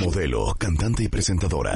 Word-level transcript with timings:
Modelo, 0.00 0.54
cantante 0.58 1.04
y 1.04 1.08
presentadora. 1.08 1.74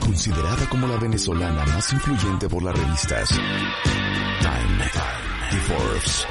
Considerada 0.00 0.68
como 0.68 0.86
la 0.86 0.96
venezolana 0.96 1.64
más 1.66 1.92
influyente 1.92 2.48
por 2.48 2.62
las 2.62 2.78
revistas 2.78 3.28
Time 3.30 4.90
y 5.50 5.56
Forbes. 5.56 6.26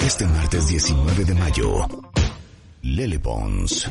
Este 0.00 0.26
martes 0.26 0.68
19 0.68 1.24
de 1.24 1.34
mayo, 1.34 1.86
Lele 2.82 3.18
Pons 3.18 3.90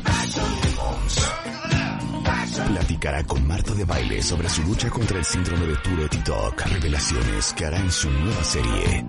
platicará 2.66 3.24
con 3.24 3.46
Marta 3.46 3.72
de 3.74 3.84
Baile 3.84 4.22
sobre 4.22 4.48
su 4.48 4.62
lucha 4.62 4.90
contra 4.90 5.18
el 5.18 5.24
síndrome 5.24 5.66
de 5.66 5.76
Tourette 5.76 6.14
y 6.14 6.16
TikTok. 6.16 6.60
Revelaciones 6.66 7.52
que 7.54 7.64
hará 7.64 7.78
en 7.78 7.90
su 7.90 8.10
nueva 8.10 8.44
serie. 8.44 9.04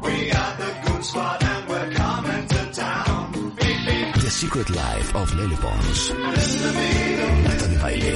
The 4.30 4.36
Secret 4.36 4.70
Life 4.70 5.16
of 5.16 5.34
Lele 5.34 5.56
Pons. 5.56 6.14
Marta 6.20 7.68
de 7.68 7.78
Baile. 7.80 8.14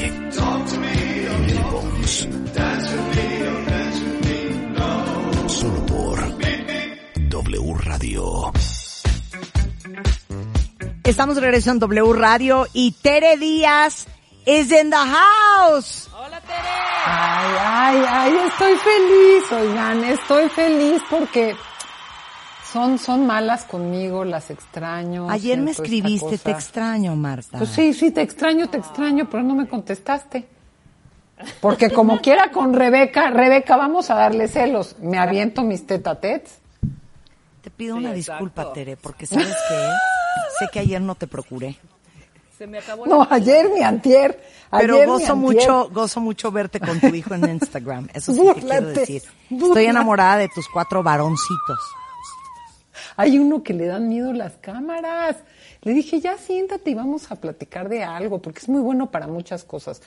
Lele 1.47 1.63
Pons. 1.71 2.27
Solo 5.47 5.85
por 5.87 6.19
W 7.29 7.73
Radio. 7.79 8.51
Estamos 11.03 11.33
de 11.33 11.41
regreso 11.41 11.71
en 11.71 11.79
W 11.79 12.13
Radio 12.13 12.67
y 12.73 12.91
Tere 12.91 13.37
Díaz 13.37 14.05
is 14.45 14.71
in 14.71 14.91
the 14.91 14.95
house. 14.95 16.09
Hola, 16.13 16.39
Tere. 16.41 16.69
Ay, 17.07 17.55
ay, 17.59 18.05
ay, 18.07 18.37
estoy 18.49 18.75
feliz, 18.75 19.51
oigan, 19.51 20.03
estoy 20.03 20.47
feliz 20.49 21.01
porque 21.09 21.55
son, 22.73 22.97
son 22.97 23.25
malas 23.27 23.63
conmigo, 23.65 24.25
las 24.25 24.49
extraño. 24.49 25.29
Ayer 25.29 25.59
me 25.59 25.71
escribiste, 25.71 26.37
te 26.39 26.51
extraño, 26.51 27.15
Marta. 27.15 27.59
Pues 27.59 27.69
sí, 27.69 27.93
sí, 27.93 28.11
te 28.11 28.21
extraño, 28.21 28.67
te 28.69 28.77
extraño, 28.79 29.29
pero 29.29 29.43
no 29.43 29.53
me 29.55 29.67
contestaste. 29.67 30.47
Porque 31.61 31.91
como 31.91 32.19
quiera 32.19 32.51
con 32.51 32.73
Rebeca, 32.73 33.29
Rebeca, 33.29 33.75
vamos 33.77 34.09
a 34.09 34.15
darle 34.15 34.47
celos. 34.47 34.95
Me 34.99 35.17
aviento 35.19 35.61
mis 35.63 35.85
tetatets. 35.85 36.57
Te 37.61 37.69
pido 37.69 37.95
Sí, 37.97 37.99
una 38.05 38.15
exacto. 38.15 38.43
disculpa, 38.45 38.73
Tere, 38.73 38.97
porque 38.97 39.25
sabes 39.25 39.47
que 39.47 39.89
sé 40.59 40.67
que 40.71 40.79
ayer 40.79 41.01
no 41.01 41.15
te 41.15 41.27
procuré. 41.27 41.77
Se 42.57 42.67
me 42.67 42.77
acabó 42.79 43.05
No, 43.05 43.27
ayer 43.29 43.69
ni 43.73 43.81
antier. 43.81 44.41
Pero 44.71 44.95
ayer 44.95 45.07
ni 45.07 45.13
gozo 45.13 45.33
antier. 45.33 45.35
mucho, 45.55 45.89
gozo 45.91 46.21
mucho 46.21 46.51
verte 46.51 46.79
con 46.79 46.99
tu 46.99 47.07
hijo 47.07 47.33
en 47.33 47.49
Instagram. 47.49 48.07
Eso 48.13 48.33
sí 48.33 48.39
te 48.39 48.43
quiero 48.45 48.59
Búrlate, 48.61 48.99
decir. 48.99 49.21
Estoy 49.23 49.57
búrlate. 49.57 49.85
enamorada 49.87 50.37
de 50.37 50.49
tus 50.49 50.67
cuatro 50.69 51.03
varoncitos. 51.03 51.79
Hay 53.15 53.37
uno 53.37 53.63
que 53.63 53.73
le 53.73 53.85
dan 53.85 54.09
miedo 54.09 54.33
las 54.33 54.53
cámaras. 54.53 55.37
Le 55.81 55.93
dije, 55.93 56.19
ya 56.19 56.37
siéntate 56.37 56.91
y 56.91 56.93
vamos 56.93 57.31
a 57.31 57.35
platicar 57.35 57.89
de 57.89 58.03
algo, 58.03 58.41
porque 58.41 58.59
es 58.59 58.69
muy 58.69 58.81
bueno 58.81 59.11
para 59.11 59.27
muchas 59.27 59.63
cosas. 59.63 60.01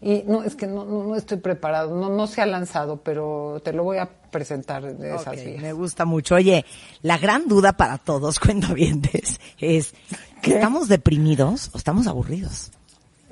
Y 0.00 0.24
no, 0.26 0.44
es 0.44 0.54
que 0.54 0.66
no, 0.66 0.84
no, 0.84 1.04
no 1.04 1.16
estoy 1.16 1.38
preparado, 1.38 1.98
no, 1.98 2.10
no 2.10 2.26
se 2.26 2.42
ha 2.42 2.46
lanzado, 2.46 2.98
pero 2.98 3.60
te 3.64 3.72
lo 3.72 3.84
voy 3.84 3.98
a 3.98 4.08
presentar 4.30 4.82
de 4.82 5.14
esas 5.14 5.44
vías. 5.44 5.62
me 5.62 5.72
gusta 5.72 6.04
mucho. 6.04 6.34
Oye, 6.34 6.64
la 7.02 7.18
gran 7.18 7.48
duda 7.48 7.72
para 7.72 7.98
todos, 7.98 8.38
cuentavientes, 8.40 9.40
es, 9.58 9.94
¿Qué? 10.42 10.54
¿estamos 10.54 10.88
deprimidos 10.88 11.70
o 11.72 11.78
estamos 11.78 12.06
aburridos? 12.06 12.70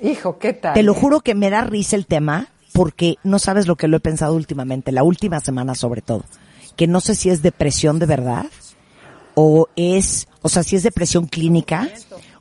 Hijo, 0.01 0.39
¿qué 0.39 0.53
tal? 0.53 0.73
Te 0.73 0.83
lo 0.83 0.93
juro 0.93 1.21
que 1.21 1.35
me 1.35 1.49
da 1.49 1.61
risa 1.61 1.95
el 1.95 2.07
tema 2.07 2.47
porque 2.73 3.17
no 3.23 3.37
sabes 3.37 3.67
lo 3.67 3.75
que 3.75 3.87
lo 3.87 3.97
he 3.97 3.99
pensado 3.99 4.33
últimamente, 4.33 4.91
la 4.91 5.03
última 5.03 5.39
semana 5.41 5.75
sobre 5.75 6.01
todo, 6.01 6.23
que 6.75 6.87
no 6.87 7.01
sé 7.01 7.15
si 7.15 7.29
es 7.29 7.41
depresión 7.41 7.99
de 7.99 8.05
verdad 8.05 8.45
o 9.35 9.67
es, 9.75 10.27
o 10.41 10.49
sea, 10.49 10.63
si 10.63 10.75
es 10.75 10.83
depresión 10.83 11.27
clínica 11.27 11.89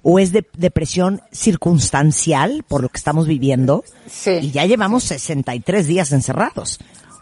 o 0.02 0.18
es 0.18 0.32
de, 0.32 0.46
depresión 0.56 1.20
circunstancial 1.32 2.64
por 2.66 2.82
lo 2.82 2.88
que 2.88 2.96
estamos 2.98 3.26
viviendo 3.26 3.84
Sí. 4.06 4.38
y 4.42 4.50
ya 4.50 4.64
llevamos 4.66 5.04
63 5.04 5.86
días 5.86 6.12
encerrados 6.12 6.78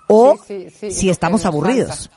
o 0.06 0.38
Sí, 0.46 0.68
sí, 0.70 0.74
sí, 0.78 0.90
si 0.92 1.10
estamos 1.10 1.44
aburridos. 1.44 2.10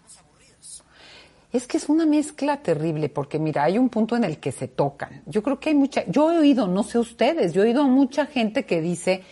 Es 1.53 1.67
que 1.67 1.75
es 1.75 1.89
una 1.89 2.05
mezcla 2.05 2.61
terrible, 2.61 3.09
porque 3.09 3.37
mira, 3.37 3.65
hay 3.65 3.77
un 3.77 3.89
punto 3.89 4.15
en 4.15 4.23
el 4.23 4.37
que 4.37 4.53
se 4.53 4.69
tocan. 4.69 5.21
Yo 5.25 5.43
creo 5.43 5.59
que 5.59 5.69
hay 5.69 5.75
mucha, 5.75 6.05
yo 6.07 6.31
he 6.31 6.37
oído, 6.39 6.65
no 6.67 6.83
sé 6.83 6.97
ustedes, 6.97 7.51
yo 7.51 7.61
he 7.63 7.65
oído 7.65 7.81
a 7.81 7.87
mucha 7.87 8.25
gente 8.25 8.63
que 8.63 8.79
dice, 8.79 9.23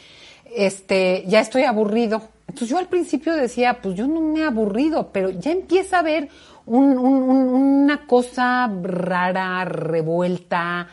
este, 0.54 1.24
ya 1.28 1.40
estoy 1.40 1.64
aburrido. 1.64 2.22
Entonces 2.50 2.70
yo 2.70 2.78
al 2.78 2.90
principio 2.90 3.36
decía, 3.36 3.80
pues 3.82 3.96
yo 3.96 4.06
no 4.08 4.20
me 4.20 4.42
he 4.42 4.44
aburrido, 4.44 5.12
pero 5.14 5.30
ya 5.30 5.52
empieza 5.52 5.96
a 5.98 6.00
haber 6.02 6.28
un- 6.70 6.98
un- 6.98 7.24
un- 7.24 7.48
una 7.84 8.06
cosa 8.08 8.72
rara, 8.82 9.66
revuelta. 9.66 10.88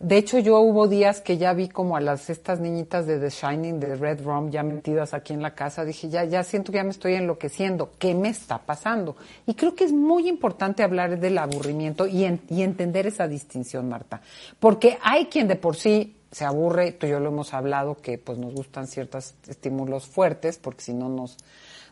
De 0.00 0.18
hecho, 0.18 0.38
yo 0.38 0.58
hubo 0.60 0.86
días 0.86 1.20
que 1.22 1.38
ya 1.38 1.54
vi 1.54 1.68
como 1.68 1.96
a 1.96 2.00
las 2.00 2.28
estas 2.28 2.60
niñitas 2.60 3.06
de 3.06 3.18
The 3.18 3.30
Shining, 3.30 3.80
de 3.80 3.94
Red 3.96 4.22
Room, 4.22 4.50
ya 4.50 4.62
metidas 4.62 5.14
aquí 5.14 5.32
en 5.32 5.40
la 5.40 5.54
casa. 5.54 5.84
Dije, 5.84 6.08
ya, 6.10 6.24
ya 6.24 6.42
siento 6.44 6.72
que 6.72 6.76
ya 6.76 6.84
me 6.84 6.90
estoy 6.90 7.14
enloqueciendo. 7.14 7.92
¿Qué 7.98 8.14
me 8.14 8.28
está 8.28 8.58
pasando? 8.58 9.16
Y 9.46 9.54
creo 9.54 9.74
que 9.74 9.84
es 9.84 9.92
muy 9.92 10.28
importante 10.28 10.82
hablar 10.82 11.18
del 11.18 11.38
aburrimiento 11.38 12.06
y, 12.06 12.26
y 12.50 12.62
entender 12.62 13.06
esa 13.06 13.28
distinción, 13.28 13.88
Marta. 13.88 14.20
Porque 14.60 14.98
hay 15.02 15.26
quien 15.26 15.48
de 15.48 15.56
por 15.56 15.76
sí 15.76 16.16
se 16.30 16.44
aburre, 16.44 16.92
tú 16.92 17.06
y 17.06 17.10
yo 17.10 17.20
lo 17.20 17.28
hemos 17.30 17.54
hablado, 17.54 17.96
que 17.96 18.18
pues 18.18 18.36
nos 18.36 18.52
gustan 18.52 18.88
ciertos 18.88 19.34
estímulos 19.46 20.06
fuertes, 20.06 20.58
porque 20.58 20.82
si 20.82 20.92
no 20.92 21.08
nos, 21.08 21.36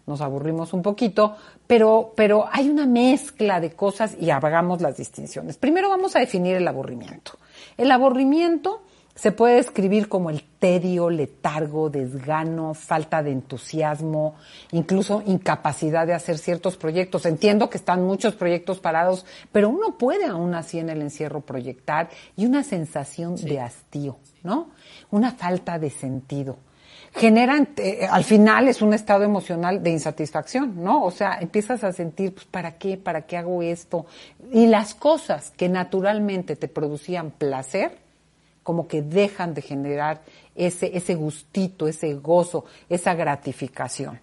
nos 0.07 0.21
aburrimos 0.21 0.73
un 0.73 0.83
poquito, 0.83 1.37
pero, 1.67 2.13
pero 2.17 2.47
hay 2.51 2.69
una 2.69 2.87
mezcla 2.87 3.61
de 3.61 3.73
cosas 3.73 4.17
y 4.21 4.31
hagamos 4.31 4.81
las 4.81 4.97
distinciones. 4.97 5.57
Primero 5.57 5.89
vamos 5.89 6.17
a 6.17 6.21
definir 6.21 6.57
el 6.57 6.67
aburrimiento. 6.67 7.39
El 7.77 7.91
aburrimiento 7.91 8.83
se 9.15 9.31
puede 9.31 9.57
describir 9.57 10.09
como 10.09 10.31
el 10.31 10.43
tedio, 10.59 11.11
letargo, 11.11 11.91
desgano, 11.91 12.73
falta 12.75 13.23
de 13.23 13.31
entusiasmo, 13.31 14.37
incluso 14.73 15.23
incapacidad 15.27 16.07
de 16.07 16.15
hacer 16.15 16.39
ciertos 16.39 16.77
proyectos. 16.77 17.27
Entiendo 17.27 17.69
que 17.69 17.77
están 17.77 18.05
muchos 18.05 18.35
proyectos 18.35 18.81
parados, 18.81 19.27
pero 19.53 19.69
uno 19.69 19.99
puede 19.99 20.27
aún 20.27 20.55
así 20.55 20.79
en 20.79 20.89
el 20.89 21.03
encierro 21.03 21.43
proyectar 21.43 22.09
y 22.37 22.47
una 22.47 22.63
sensación 22.63 23.37
de 23.37 23.61
hastío, 23.61 24.17
¿no? 24.43 24.71
Una 25.11 25.33
falta 25.33 25.79
de 25.79 25.91
sentido 25.91 26.57
generan, 27.15 27.69
eh, 27.77 28.07
al 28.11 28.25
final 28.25 28.69
es 28.69 28.81
un 28.81 28.95
estado 28.95 29.25
emocional 29.25 29.83
de 29.83 29.91
insatisfacción, 29.91 30.83
¿no? 30.83 31.05
O 31.05 31.11
sea, 31.11 31.39
empiezas 31.41 31.85
a 31.85 31.93
sentir, 31.93 32.35
pues, 32.35 32.47
¿para 32.47 32.79
qué? 32.79 32.97
¿Para 32.97 33.23
qué 33.23 33.37
hago 33.37 33.63
esto? 33.63 34.07
Y 34.53 34.67
las 34.67 34.95
cosas 34.95 35.53
que 35.57 35.69
naturalmente 35.69 36.57
te 36.57 36.69
producían 36.69 37.31
placer, 37.31 37.99
como 38.63 38.89
que 38.89 39.03
dejan 39.03 39.55
de 39.55 39.63
generar 39.63 40.23
ese, 40.55 40.97
ese 40.97 41.15
gustito, 41.15 41.87
ese 41.87 42.15
gozo, 42.15 42.65
esa 42.89 43.15
gratificación, 43.15 44.21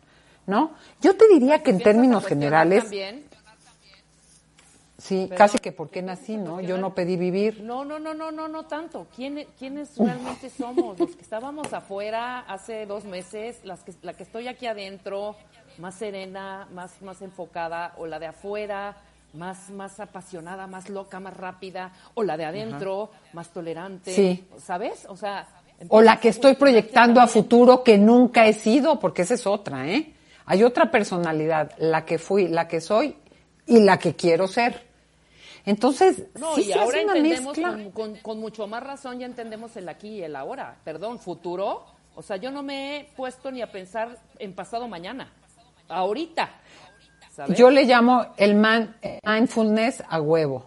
¿no? 0.47 0.71
Yo 1.01 1.16
te 1.16 1.27
diría 1.27 1.61
que 1.61 1.71
en 1.71 1.75
¿Empiezas 1.77 1.81
a 1.81 1.94
términos 1.94 2.25
generales, 2.25 2.83
también? 2.83 3.28
Sí, 5.00 5.30
casi 5.36 5.58
que 5.58 5.72
por 5.72 5.90
qué 5.90 6.02
nací, 6.02 6.38
¿no? 6.38 6.62
Yo 6.62 6.78
no 6.78 6.94
pedí 6.94 7.18
vivir. 7.18 7.62
No, 7.64 7.84
no, 7.84 7.98
no, 8.00 8.14
no, 8.14 8.32
no, 8.32 8.48
no 8.48 8.66
tanto. 8.66 9.07
¿Quién, 9.16 9.48
¿Quiénes 9.57 9.98
realmente 9.98 10.50
somos? 10.50 11.00
Los 11.00 11.16
que 11.16 11.22
estábamos 11.22 11.74
afuera 11.74 12.42
hace 12.42 12.86
dos 12.86 13.06
meses, 13.06 13.60
las 13.63 13.84
que, 13.84 13.94
la 14.01 14.13
que 14.13 14.24
estoy 14.24 14.48
aquí 14.48 14.68
adentro, 14.68 15.36
más 15.78 15.96
serena, 15.96 16.68
más, 16.74 17.01
más 17.01 17.22
enfocada, 17.22 17.94
o 17.98 18.06
la 18.06 18.19
de 18.19 18.28
afuera, 18.28 18.98
más, 19.34 19.69
más 19.69 20.00
apasionada, 20.00 20.68
más 20.68 20.90
loca, 20.90 21.19
más 21.19 21.36
rápida, 21.36 21.92
o 22.13 22.24
la 22.24 22.38
de 22.38 22.45
adentro, 22.45 23.10
más 23.34 23.50
tolerante, 23.50 24.13
Sí. 24.13 24.48
¿sabes? 24.57 25.06
O 25.07 25.16
sea... 25.16 25.48
O 25.88 26.02
la 26.02 26.19
que 26.19 26.28
estoy 26.30 26.56
cuestionarte 26.56 26.60
proyectando 26.60 27.22
a 27.22 27.28
futuro 27.28 27.84
que 27.84 27.98
nunca 27.98 28.48
he 28.48 28.54
sido, 28.54 29.00
porque 29.00 29.22
esa 29.22 29.36
es 29.36 29.48
otra, 29.48 29.88
¿eh? 29.88 30.13
Hay 30.45 30.63
otra 30.63 30.92
personalidad, 30.92 31.72
la 31.78 32.04
que 32.06 32.18
fui, 32.18 32.48
la 32.48 32.68
que 32.68 32.81
soy 32.81 33.16
y 33.66 33.80
la 33.80 33.98
que 33.98 34.16
quiero 34.16 34.48
ser. 34.48 34.88
Entonces, 35.65 36.23
No, 36.39 36.56
sí 36.56 36.61
y 36.61 36.63
se 36.65 36.73
ahora 36.73 36.88
hace 36.97 37.03
una 37.06 37.17
entendemos 37.17 37.57
mezcla. 37.57 37.71
con, 37.73 37.91
con- 37.91 38.15
con 38.17 38.39
mucho 38.39 38.67
más 38.67 38.81
razón, 38.83 39.19
ya 39.19 39.25
entendemos 39.25 39.75
el 39.77 39.88
aquí 39.89 40.09
y 40.17 40.23
el 40.23 40.35
ahora. 40.35 40.77
Perdón, 40.83 41.19
futuro. 41.19 41.85
O 42.15 42.21
sea, 42.21 42.38
yo 42.38 42.51
no 42.51 42.63
me 42.63 42.97
he 42.97 43.03
puesto 43.15 43.51
ni 43.51 43.61
a 43.61 43.71
pensar 43.71 44.17
en 44.39 44.53
pasado 44.53 44.88
mañana. 44.88 45.31
Ahorita. 45.88 46.50
¿sabes? 47.31 47.57
Yo 47.57 47.69
le 47.69 47.85
llamo 47.85 48.25
el 48.38 48.56
man- 48.56 48.95
mindfulness 49.25 50.03
a 50.07 50.19
huevo. 50.21 50.65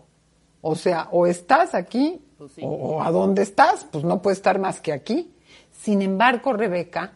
O 0.62 0.74
sea, 0.76 1.08
o 1.10 1.26
estás 1.26 1.74
aquí 1.74 2.24
Pues 2.38 2.52
sí. 2.52 2.62
o, 2.64 2.68
o 2.68 3.02
a 3.02 3.10
dónde 3.10 3.42
estás, 3.42 3.84
pues 3.90 4.04
no 4.04 4.22
puedes 4.22 4.38
estar 4.38 4.58
más 4.58 4.80
que 4.80 4.92
aquí. 4.92 5.34
Sin 5.70 6.00
embargo, 6.02 6.52
Rebeca, 6.52 7.12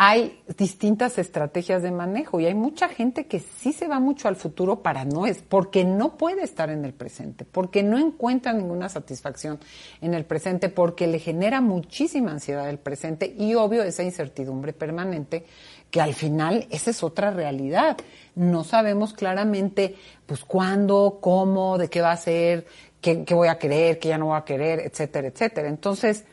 hay 0.00 0.40
distintas 0.56 1.18
estrategias 1.18 1.82
de 1.82 1.90
manejo 1.90 2.38
y 2.38 2.46
hay 2.46 2.54
mucha 2.54 2.88
gente 2.88 3.26
que 3.26 3.40
sí 3.40 3.72
se 3.72 3.88
va 3.88 3.98
mucho 3.98 4.28
al 4.28 4.36
futuro 4.36 4.80
para 4.80 5.04
no 5.04 5.26
es 5.26 5.42
porque 5.42 5.82
no 5.82 6.16
puede 6.16 6.44
estar 6.44 6.70
en 6.70 6.84
el 6.84 6.92
presente, 6.92 7.44
porque 7.44 7.82
no 7.82 7.98
encuentra 7.98 8.52
ninguna 8.52 8.88
satisfacción 8.88 9.58
en 10.00 10.14
el 10.14 10.24
presente, 10.24 10.68
porque 10.68 11.08
le 11.08 11.18
genera 11.18 11.60
muchísima 11.60 12.30
ansiedad 12.30 12.70
el 12.70 12.78
presente 12.78 13.34
y 13.36 13.56
obvio 13.56 13.82
esa 13.82 14.04
incertidumbre 14.04 14.72
permanente 14.72 15.44
que 15.90 16.00
al 16.00 16.14
final 16.14 16.68
esa 16.70 16.92
es 16.92 17.02
otra 17.02 17.32
realidad. 17.32 17.96
No 18.36 18.62
sabemos 18.62 19.14
claramente 19.14 19.96
pues 20.26 20.44
cuándo, 20.44 21.18
cómo, 21.20 21.76
de 21.76 21.88
qué 21.88 22.02
va 22.02 22.12
a 22.12 22.16
ser, 22.16 22.68
qué, 23.00 23.24
qué 23.24 23.34
voy 23.34 23.48
a 23.48 23.58
querer, 23.58 23.98
qué 23.98 24.10
ya 24.10 24.18
no 24.18 24.26
voy 24.26 24.38
a 24.38 24.44
querer, 24.44 24.78
etcétera, 24.78 25.26
etcétera. 25.26 25.68
Entonces, 25.68 26.24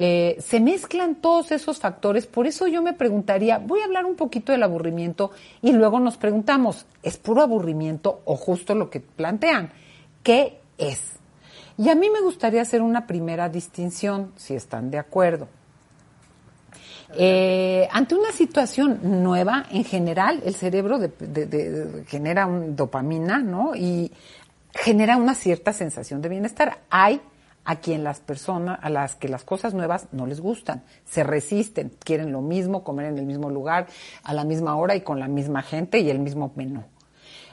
eh, 0.00 0.36
se 0.40 0.60
mezclan 0.60 1.16
todos 1.16 1.50
esos 1.50 1.80
factores, 1.80 2.26
por 2.26 2.46
eso 2.46 2.68
yo 2.68 2.82
me 2.82 2.92
preguntaría, 2.92 3.58
voy 3.58 3.80
a 3.80 3.84
hablar 3.84 4.06
un 4.06 4.14
poquito 4.14 4.52
del 4.52 4.62
aburrimiento 4.62 5.32
y 5.60 5.72
luego 5.72 5.98
nos 5.98 6.16
preguntamos, 6.16 6.86
¿es 7.02 7.16
puro 7.18 7.42
aburrimiento 7.42 8.20
o 8.24 8.36
justo 8.36 8.76
lo 8.76 8.90
que 8.90 9.00
plantean? 9.00 9.72
¿Qué 10.22 10.60
es? 10.78 11.14
Y 11.76 11.88
a 11.88 11.96
mí 11.96 12.10
me 12.10 12.20
gustaría 12.20 12.62
hacer 12.62 12.80
una 12.80 13.06
primera 13.06 13.48
distinción, 13.48 14.32
si 14.36 14.54
están 14.54 14.90
de 14.90 14.98
acuerdo. 14.98 15.48
Eh, 17.14 17.88
ante 17.90 18.14
una 18.14 18.32
situación 18.32 19.00
nueva, 19.22 19.66
en 19.70 19.84
general, 19.84 20.42
el 20.44 20.54
cerebro 20.54 21.00
genera 22.06 22.46
dopamina, 22.46 23.38
¿no? 23.38 23.74
Y 23.74 24.12
genera 24.74 25.16
una 25.16 25.34
cierta 25.34 25.72
sensación 25.72 26.20
de 26.20 26.28
bienestar. 26.28 26.80
Hay 26.90 27.20
a 27.70 27.76
quien 27.76 28.02
las 28.02 28.20
personas, 28.20 28.78
a 28.80 28.88
las 28.88 29.14
que 29.14 29.28
las 29.28 29.44
cosas 29.44 29.74
nuevas 29.74 30.08
no 30.10 30.26
les 30.26 30.40
gustan, 30.40 30.84
se 31.04 31.22
resisten, 31.22 31.92
quieren 32.02 32.32
lo 32.32 32.40
mismo, 32.40 32.82
comer 32.82 33.04
en 33.04 33.18
el 33.18 33.26
mismo 33.26 33.50
lugar, 33.50 33.88
a 34.22 34.32
la 34.32 34.44
misma 34.44 34.74
hora 34.76 34.96
y 34.96 35.02
con 35.02 35.20
la 35.20 35.28
misma 35.28 35.60
gente 35.62 35.98
y 35.98 36.08
el 36.08 36.18
mismo 36.18 36.50
menú. 36.56 36.82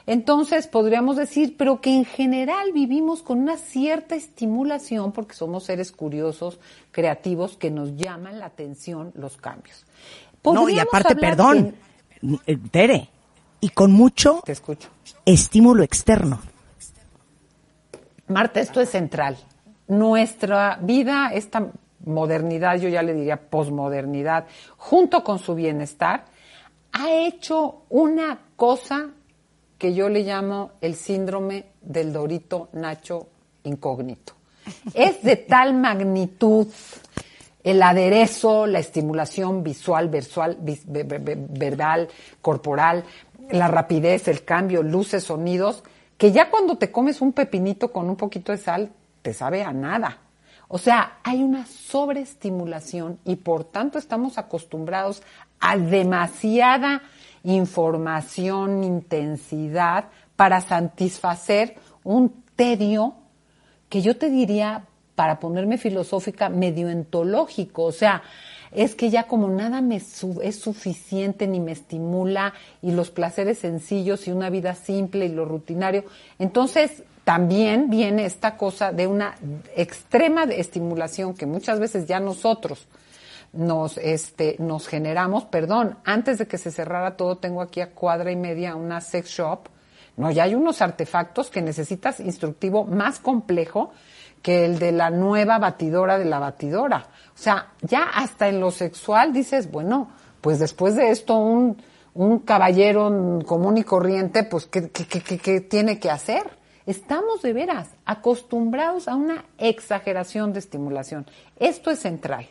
Entonces 0.06 0.68
podríamos 0.68 1.16
decir, 1.16 1.56
pero 1.58 1.82
que 1.82 1.94
en 1.94 2.06
general 2.06 2.72
vivimos 2.72 3.22
con 3.22 3.40
una 3.40 3.58
cierta 3.58 4.14
estimulación 4.14 5.12
porque 5.12 5.34
somos 5.34 5.64
seres 5.64 5.92
curiosos, 5.92 6.60
creativos, 6.92 7.58
que 7.58 7.70
nos 7.70 7.94
llaman 7.96 8.38
la 8.38 8.46
atención 8.46 9.12
los 9.16 9.36
cambios. 9.36 9.84
No, 10.44 10.66
y 10.70 10.78
aparte, 10.78 11.14
perdón, 11.14 11.74
eh, 12.46 12.56
Tere, 12.70 13.10
y 13.60 13.68
con 13.68 13.92
mucho 13.92 14.36
de- 14.36 14.42
te 14.46 14.52
escucho. 14.52 14.88
estímulo 15.26 15.82
externo. 15.82 16.40
Marta, 18.28 18.60
esto 18.60 18.80
es 18.80 18.88
central. 18.88 19.36
Nuestra 19.88 20.78
vida, 20.82 21.30
esta 21.32 21.70
modernidad, 22.04 22.76
yo 22.78 22.88
ya 22.88 23.02
le 23.02 23.14
diría 23.14 23.36
posmodernidad, 23.36 24.46
junto 24.76 25.22
con 25.22 25.38
su 25.38 25.54
bienestar, 25.54 26.24
ha 26.92 27.10
hecho 27.10 27.82
una 27.90 28.38
cosa 28.56 29.10
que 29.78 29.94
yo 29.94 30.08
le 30.08 30.22
llamo 30.22 30.72
el 30.80 30.94
síndrome 30.94 31.66
del 31.82 32.12
Dorito 32.12 32.68
Nacho 32.72 33.28
incógnito. 33.64 34.32
Es 34.94 35.22
de 35.22 35.36
tal 35.36 35.74
magnitud 35.74 36.66
el 37.62 37.82
aderezo, 37.82 38.66
la 38.66 38.78
estimulación 38.78 39.64
visual, 39.64 40.08
versual, 40.08 40.56
verbal, 40.60 42.08
corporal, 42.40 43.04
la 43.50 43.66
rapidez, 43.66 44.28
el 44.28 44.44
cambio, 44.44 44.84
luces, 44.84 45.24
sonidos, 45.24 45.82
que 46.16 46.30
ya 46.30 46.48
cuando 46.48 46.78
te 46.78 46.92
comes 46.92 47.20
un 47.20 47.32
pepinito 47.32 47.90
con 47.90 48.08
un 48.08 48.14
poquito 48.14 48.52
de 48.52 48.58
sal, 48.58 48.92
te 49.26 49.34
sabe 49.34 49.64
a 49.64 49.72
nada. 49.72 50.18
O 50.68 50.78
sea, 50.78 51.18
hay 51.24 51.42
una 51.42 51.66
sobreestimulación 51.66 53.18
y 53.24 53.34
por 53.34 53.64
tanto 53.64 53.98
estamos 53.98 54.38
acostumbrados 54.38 55.20
a 55.58 55.76
demasiada 55.76 57.02
información, 57.42 58.84
intensidad 58.84 60.04
para 60.36 60.60
satisfacer 60.60 61.74
un 62.04 62.44
tedio 62.54 63.14
que 63.88 64.00
yo 64.00 64.16
te 64.16 64.30
diría, 64.30 64.84
para 65.16 65.40
ponerme 65.40 65.76
filosófica, 65.76 66.48
medio 66.48 66.88
entológico. 66.88 67.82
O 67.82 67.92
sea, 67.92 68.22
es 68.70 68.94
que 68.94 69.10
ya 69.10 69.24
como 69.24 69.48
nada 69.48 69.80
me 69.80 69.96
es 69.96 70.60
suficiente 70.60 71.48
ni 71.48 71.58
me 71.58 71.72
estimula 71.72 72.54
y 72.80 72.92
los 72.92 73.10
placeres 73.10 73.58
sencillos 73.58 74.28
y 74.28 74.30
una 74.30 74.50
vida 74.50 74.76
simple 74.76 75.26
y 75.26 75.30
lo 75.30 75.44
rutinario. 75.44 76.04
Entonces, 76.38 77.02
también 77.26 77.90
viene 77.90 78.24
esta 78.24 78.56
cosa 78.56 78.92
de 78.92 79.08
una 79.08 79.34
extrema 79.74 80.44
estimulación 80.44 81.34
que 81.34 81.44
muchas 81.44 81.80
veces 81.80 82.06
ya 82.06 82.20
nosotros 82.20 82.86
nos, 83.52 83.98
este, 83.98 84.54
nos 84.60 84.86
generamos. 84.86 85.44
Perdón, 85.46 85.98
antes 86.04 86.38
de 86.38 86.46
que 86.46 86.56
se 86.56 86.70
cerrara 86.70 87.16
todo, 87.16 87.38
tengo 87.38 87.62
aquí 87.62 87.80
a 87.80 87.90
cuadra 87.90 88.30
y 88.30 88.36
media 88.36 88.76
una 88.76 89.00
sex 89.00 89.28
shop. 89.28 89.66
No, 90.16 90.30
ya 90.30 90.44
hay 90.44 90.54
unos 90.54 90.80
artefactos 90.80 91.50
que 91.50 91.62
necesitas 91.62 92.20
instructivo 92.20 92.84
más 92.84 93.18
complejo 93.18 93.90
que 94.40 94.64
el 94.64 94.78
de 94.78 94.92
la 94.92 95.10
nueva 95.10 95.58
batidora 95.58 96.18
de 96.18 96.26
la 96.26 96.38
batidora. 96.38 97.08
O 97.34 97.38
sea, 97.38 97.72
ya 97.82 98.04
hasta 98.04 98.46
en 98.46 98.60
lo 98.60 98.70
sexual 98.70 99.32
dices, 99.32 99.68
bueno, 99.72 100.12
pues 100.40 100.60
después 100.60 100.94
de 100.94 101.10
esto 101.10 101.34
un, 101.38 101.82
un 102.14 102.38
caballero 102.38 103.40
común 103.44 103.78
y 103.78 103.82
corriente, 103.82 104.44
pues, 104.44 104.66
¿qué, 104.66 104.90
qué, 104.90 105.06
qué- 105.08 105.22
qué- 105.22 105.38
qué 105.38 105.60
tiene 105.60 105.98
que 105.98 106.08
hacer? 106.08 106.44
Estamos 106.86 107.42
de 107.42 107.52
veras 107.52 107.88
acostumbrados 108.04 109.08
a 109.08 109.16
una 109.16 109.44
exageración 109.58 110.52
de 110.52 110.60
estimulación. 110.60 111.26
Esto 111.58 111.90
es 111.90 111.98
central. 111.98 112.46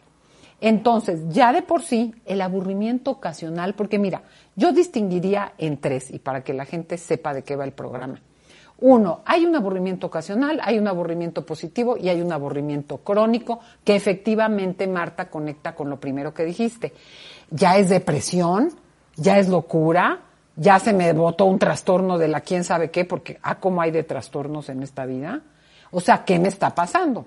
Entonces, 0.59 1.21
ya 1.29 1.53
de 1.53 1.61
por 1.61 1.81
sí, 1.81 2.13
el 2.25 2.41
aburrimiento 2.41 3.11
ocasional, 3.11 3.75
porque 3.75 3.97
mira, 3.97 4.23
yo 4.55 4.71
distinguiría 4.71 5.53
en 5.57 5.77
tres, 5.77 6.11
y 6.11 6.19
para 6.19 6.43
que 6.43 6.53
la 6.53 6.65
gente 6.65 6.97
sepa 6.97 7.33
de 7.33 7.43
qué 7.43 7.55
va 7.55 7.63
el 7.65 7.71
programa. 7.71 8.21
Uno, 8.79 9.21
hay 9.25 9.45
un 9.45 9.55
aburrimiento 9.55 10.07
ocasional, 10.07 10.59
hay 10.61 10.77
un 10.77 10.87
aburrimiento 10.87 11.45
positivo 11.45 11.95
y 11.97 12.09
hay 12.09 12.21
un 12.21 12.33
aburrimiento 12.33 12.97
crónico 12.97 13.61
que 13.85 13.95
efectivamente, 13.95 14.85
Marta, 14.85 15.29
conecta 15.29 15.75
con 15.75 15.89
lo 15.89 15.97
primero 15.99 16.33
que 16.33 16.43
dijiste. 16.43 16.93
Ya 17.51 17.77
es 17.77 17.87
depresión, 17.87 18.69
ya 19.15 19.39
es 19.39 19.47
locura, 19.47 20.19
ya 20.55 20.79
se 20.79 20.93
me 20.93 21.11
botó 21.13 21.45
un 21.45 21.59
trastorno 21.59 22.17
de 22.17 22.27
la 22.27 22.41
quién 22.41 22.63
sabe 22.63 22.91
qué, 22.91 23.05
porque, 23.05 23.39
ah, 23.43 23.59
cómo 23.59 23.81
hay 23.81 23.91
de 23.91 24.03
trastornos 24.03 24.69
en 24.69 24.83
esta 24.83 25.05
vida. 25.05 25.41
O 25.91 26.01
sea, 26.01 26.23
¿qué 26.25 26.39
me 26.39 26.47
está 26.47 26.73
pasando? 26.73 27.25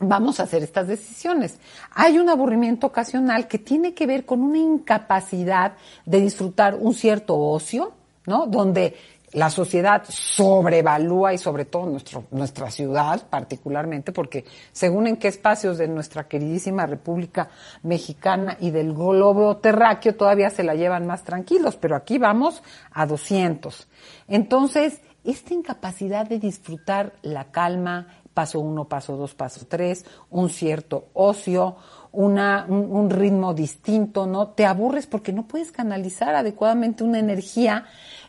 vamos 0.00 0.40
a 0.40 0.44
hacer 0.44 0.62
estas 0.62 0.88
decisiones. 0.88 1.58
Hay 1.94 2.18
un 2.18 2.28
aburrimiento 2.28 2.86
ocasional 2.86 3.48
que 3.48 3.58
tiene 3.58 3.94
que 3.94 4.06
ver 4.06 4.24
con 4.24 4.42
una 4.42 4.58
incapacidad 4.58 5.74
de 6.04 6.20
disfrutar 6.20 6.74
un 6.74 6.94
cierto 6.94 7.38
ocio, 7.38 7.92
¿no? 8.26 8.46
Donde 8.46 8.96
la 9.34 9.50
sociedad 9.50 10.04
sobrevalúa 10.08 11.34
y 11.34 11.38
sobre 11.38 11.64
todo 11.64 11.86
nuestro, 11.86 12.24
nuestra 12.30 12.70
ciudad 12.70 13.26
particularmente, 13.28 14.12
porque 14.12 14.44
según 14.72 15.08
en 15.08 15.16
qué 15.16 15.28
espacios 15.28 15.76
de 15.76 15.88
nuestra 15.88 16.28
queridísima 16.28 16.86
República 16.86 17.50
Mexicana 17.82 18.56
y 18.60 18.70
del 18.70 18.94
globo 18.94 19.56
terráqueo 19.56 20.14
todavía 20.14 20.50
se 20.50 20.62
la 20.62 20.76
llevan 20.76 21.06
más 21.06 21.24
tranquilos, 21.24 21.76
pero 21.76 21.96
aquí 21.96 22.16
vamos 22.16 22.62
a 22.92 23.06
200. 23.06 23.88
Entonces, 24.28 25.00
esta 25.24 25.52
incapacidad 25.52 26.28
de 26.28 26.38
disfrutar 26.38 27.14
la 27.22 27.50
calma, 27.50 28.06
paso 28.34 28.60
uno, 28.60 28.84
paso 28.84 29.16
dos, 29.16 29.34
paso 29.34 29.66
tres, 29.68 30.04
un 30.30 30.48
cierto 30.48 31.08
ocio, 31.12 31.76
una, 32.12 32.66
un, 32.68 32.90
un 32.90 33.10
ritmo 33.10 33.54
distinto, 33.54 34.26
¿no? 34.26 34.48
Te 34.48 34.66
aburres 34.66 35.06
porque 35.06 35.32
no 35.32 35.48
puedes 35.48 35.72
canalizar 35.72 36.36
adecuadamente 36.36 37.02
una 37.02 37.18
energía 37.18 37.86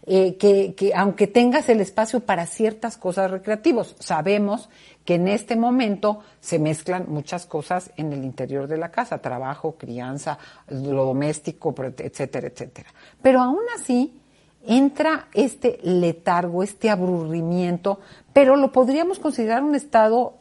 eh, 0.07 0.37
que, 0.37 0.75
que, 0.75 0.93
aunque 0.93 1.27
tengas 1.27 1.67
el 1.69 1.81
espacio 1.81 2.19
para 2.19 2.45
ciertas 2.45 2.97
cosas 2.97 3.31
recreativos, 3.31 3.95
sabemos 3.99 4.69
que 5.03 5.15
en 5.15 5.27
este 5.27 5.55
momento 5.55 6.19
se 6.41 6.59
mezclan 6.59 7.05
muchas 7.07 7.45
cosas 7.45 7.91
en 7.97 8.13
el 8.13 8.23
interior 8.23 8.67
de 8.67 8.77
la 8.77 8.91
casa, 8.91 9.19
trabajo, 9.19 9.75
crianza, 9.77 10.37
lo 10.67 11.05
doméstico, 11.05 11.73
etcétera, 11.97 12.47
etcétera. 12.47 12.89
Pero 13.21 13.41
aún 13.41 13.63
así, 13.75 14.19
entra 14.65 15.27
este 15.33 15.79
letargo, 15.83 16.63
este 16.63 16.89
aburrimiento, 16.89 17.99
pero 18.33 18.55
lo 18.55 18.71
podríamos 18.71 19.19
considerar 19.19 19.63
un 19.63 19.75
estado 19.75 20.35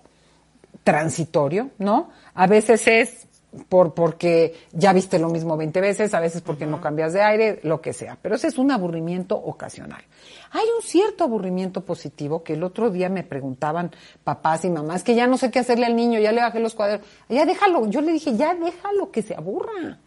transitorio, 0.82 1.70
¿no? 1.78 2.10
A 2.34 2.46
veces 2.46 2.86
es 2.86 3.26
por 3.68 3.94
porque 3.94 4.54
ya 4.72 4.92
viste 4.92 5.18
lo 5.18 5.28
mismo 5.28 5.56
20 5.56 5.80
veces, 5.80 6.14
a 6.14 6.20
veces 6.20 6.42
porque 6.42 6.66
no 6.66 6.80
cambias 6.80 7.12
de 7.12 7.22
aire, 7.22 7.60
lo 7.62 7.80
que 7.80 7.92
sea, 7.92 8.18
pero 8.20 8.34
ese 8.34 8.48
es 8.48 8.58
un 8.58 8.70
aburrimiento 8.70 9.36
ocasional. 9.36 10.02
Hay 10.50 10.64
un 10.76 10.82
cierto 10.82 11.24
aburrimiento 11.24 11.84
positivo 11.84 12.42
que 12.42 12.54
el 12.54 12.62
otro 12.62 12.90
día 12.90 13.08
me 13.08 13.22
preguntaban 13.22 13.90
papás 14.22 14.64
y 14.64 14.70
mamás 14.70 15.02
que 15.02 15.14
ya 15.14 15.26
no 15.26 15.38
sé 15.38 15.50
qué 15.50 15.60
hacerle 15.60 15.86
al 15.86 15.96
niño, 15.96 16.20
ya 16.20 16.32
le 16.32 16.40
bajé 16.40 16.60
los 16.60 16.74
cuadernos, 16.74 17.06
ya 17.28 17.44
déjalo, 17.44 17.86
yo 17.86 18.00
le 18.00 18.12
dije, 18.12 18.36
ya 18.36 18.54
déjalo 18.54 19.10
que 19.10 19.22
se 19.22 19.34
aburra. 19.34 19.98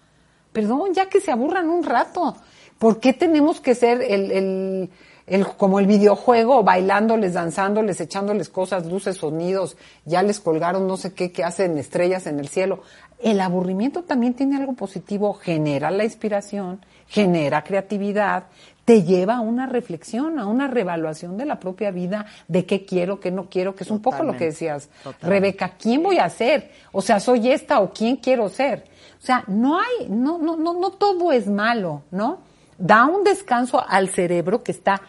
Perdón, 0.52 0.94
ya 0.94 1.08
que 1.08 1.22
se 1.22 1.32
aburran 1.32 1.70
un 1.70 1.84
rato. 1.84 2.36
¿Por 2.80 3.00
qué 3.00 3.14
tenemos 3.14 3.60
que 3.60 3.76
ser 3.76 4.02
el, 4.02 4.32
el 4.32 4.90
el, 5.28 5.46
como 5.46 5.80
el 5.80 5.88
videojuego, 5.88 6.64
bailándoles, 6.64 7.34
danzándoles, 7.34 8.00
echándoles 8.00 8.48
cosas, 8.50 8.86
luces, 8.86 9.18
sonidos, 9.18 9.76
ya 10.06 10.24
les 10.24 10.40
colgaron 10.40 10.88
no 10.88 10.96
sé 10.96 11.14
qué 11.14 11.32
que 11.32 11.44
hacen 11.44 11.78
estrellas 11.78 12.26
en 12.28 12.40
el 12.40 12.48
cielo. 12.48 12.82
El 13.20 13.42
aburrimiento 13.42 14.04
también 14.04 14.34
tiene 14.34 14.58
algo 14.58 14.74
positivo, 14.74 15.34
genera 15.34 15.90
la 15.90 16.04
inspiración, 16.04 16.80
genera 17.08 17.64
creatividad, 17.64 18.46
te 18.86 19.04
lleva 19.04 19.38
a 19.38 19.42
una 19.42 19.66
reflexión, 19.66 20.40
a 20.40 20.46
una 20.46 20.68
revaluación 20.68 21.36
de 21.36 21.46
la 21.46 21.60
propia 21.60 21.92
vida, 21.92 22.26
de 22.48 22.66
qué 22.66 22.86
quiero, 22.86 23.20
qué 23.20 23.32
no 23.32 23.50
quiero, 23.50 23.76
que 23.76 23.84
es 23.84 23.92
un 23.92 24.02
poco 24.02 24.24
lo 24.24 24.38
que 24.38 24.46
decías, 24.46 24.90
Rebeca, 25.22 25.74
¿quién 25.78 26.04
voy 26.04 26.20
a 26.20 26.30
ser? 26.30 26.72
O 26.94 27.02
sea, 27.02 27.20
soy 27.20 27.52
esta 27.52 27.82
o 27.82 27.92
quién 27.92 28.16
quiero 28.16 28.48
ser. 28.48 28.86
O 29.22 29.26
sea, 29.26 29.44
no 29.48 29.78
hay, 29.78 30.08
no, 30.08 30.38
no, 30.38 30.56
no, 30.56 30.74
no 30.74 30.92
todo 30.92 31.34
es 31.34 31.48
malo, 31.48 32.04
¿no? 32.12 32.40
Da 32.78 33.06
un 33.08 33.24
descanso 33.24 33.84
al 33.86 34.10
cerebro 34.10 34.64
que 34.64 34.72
está 34.72 35.02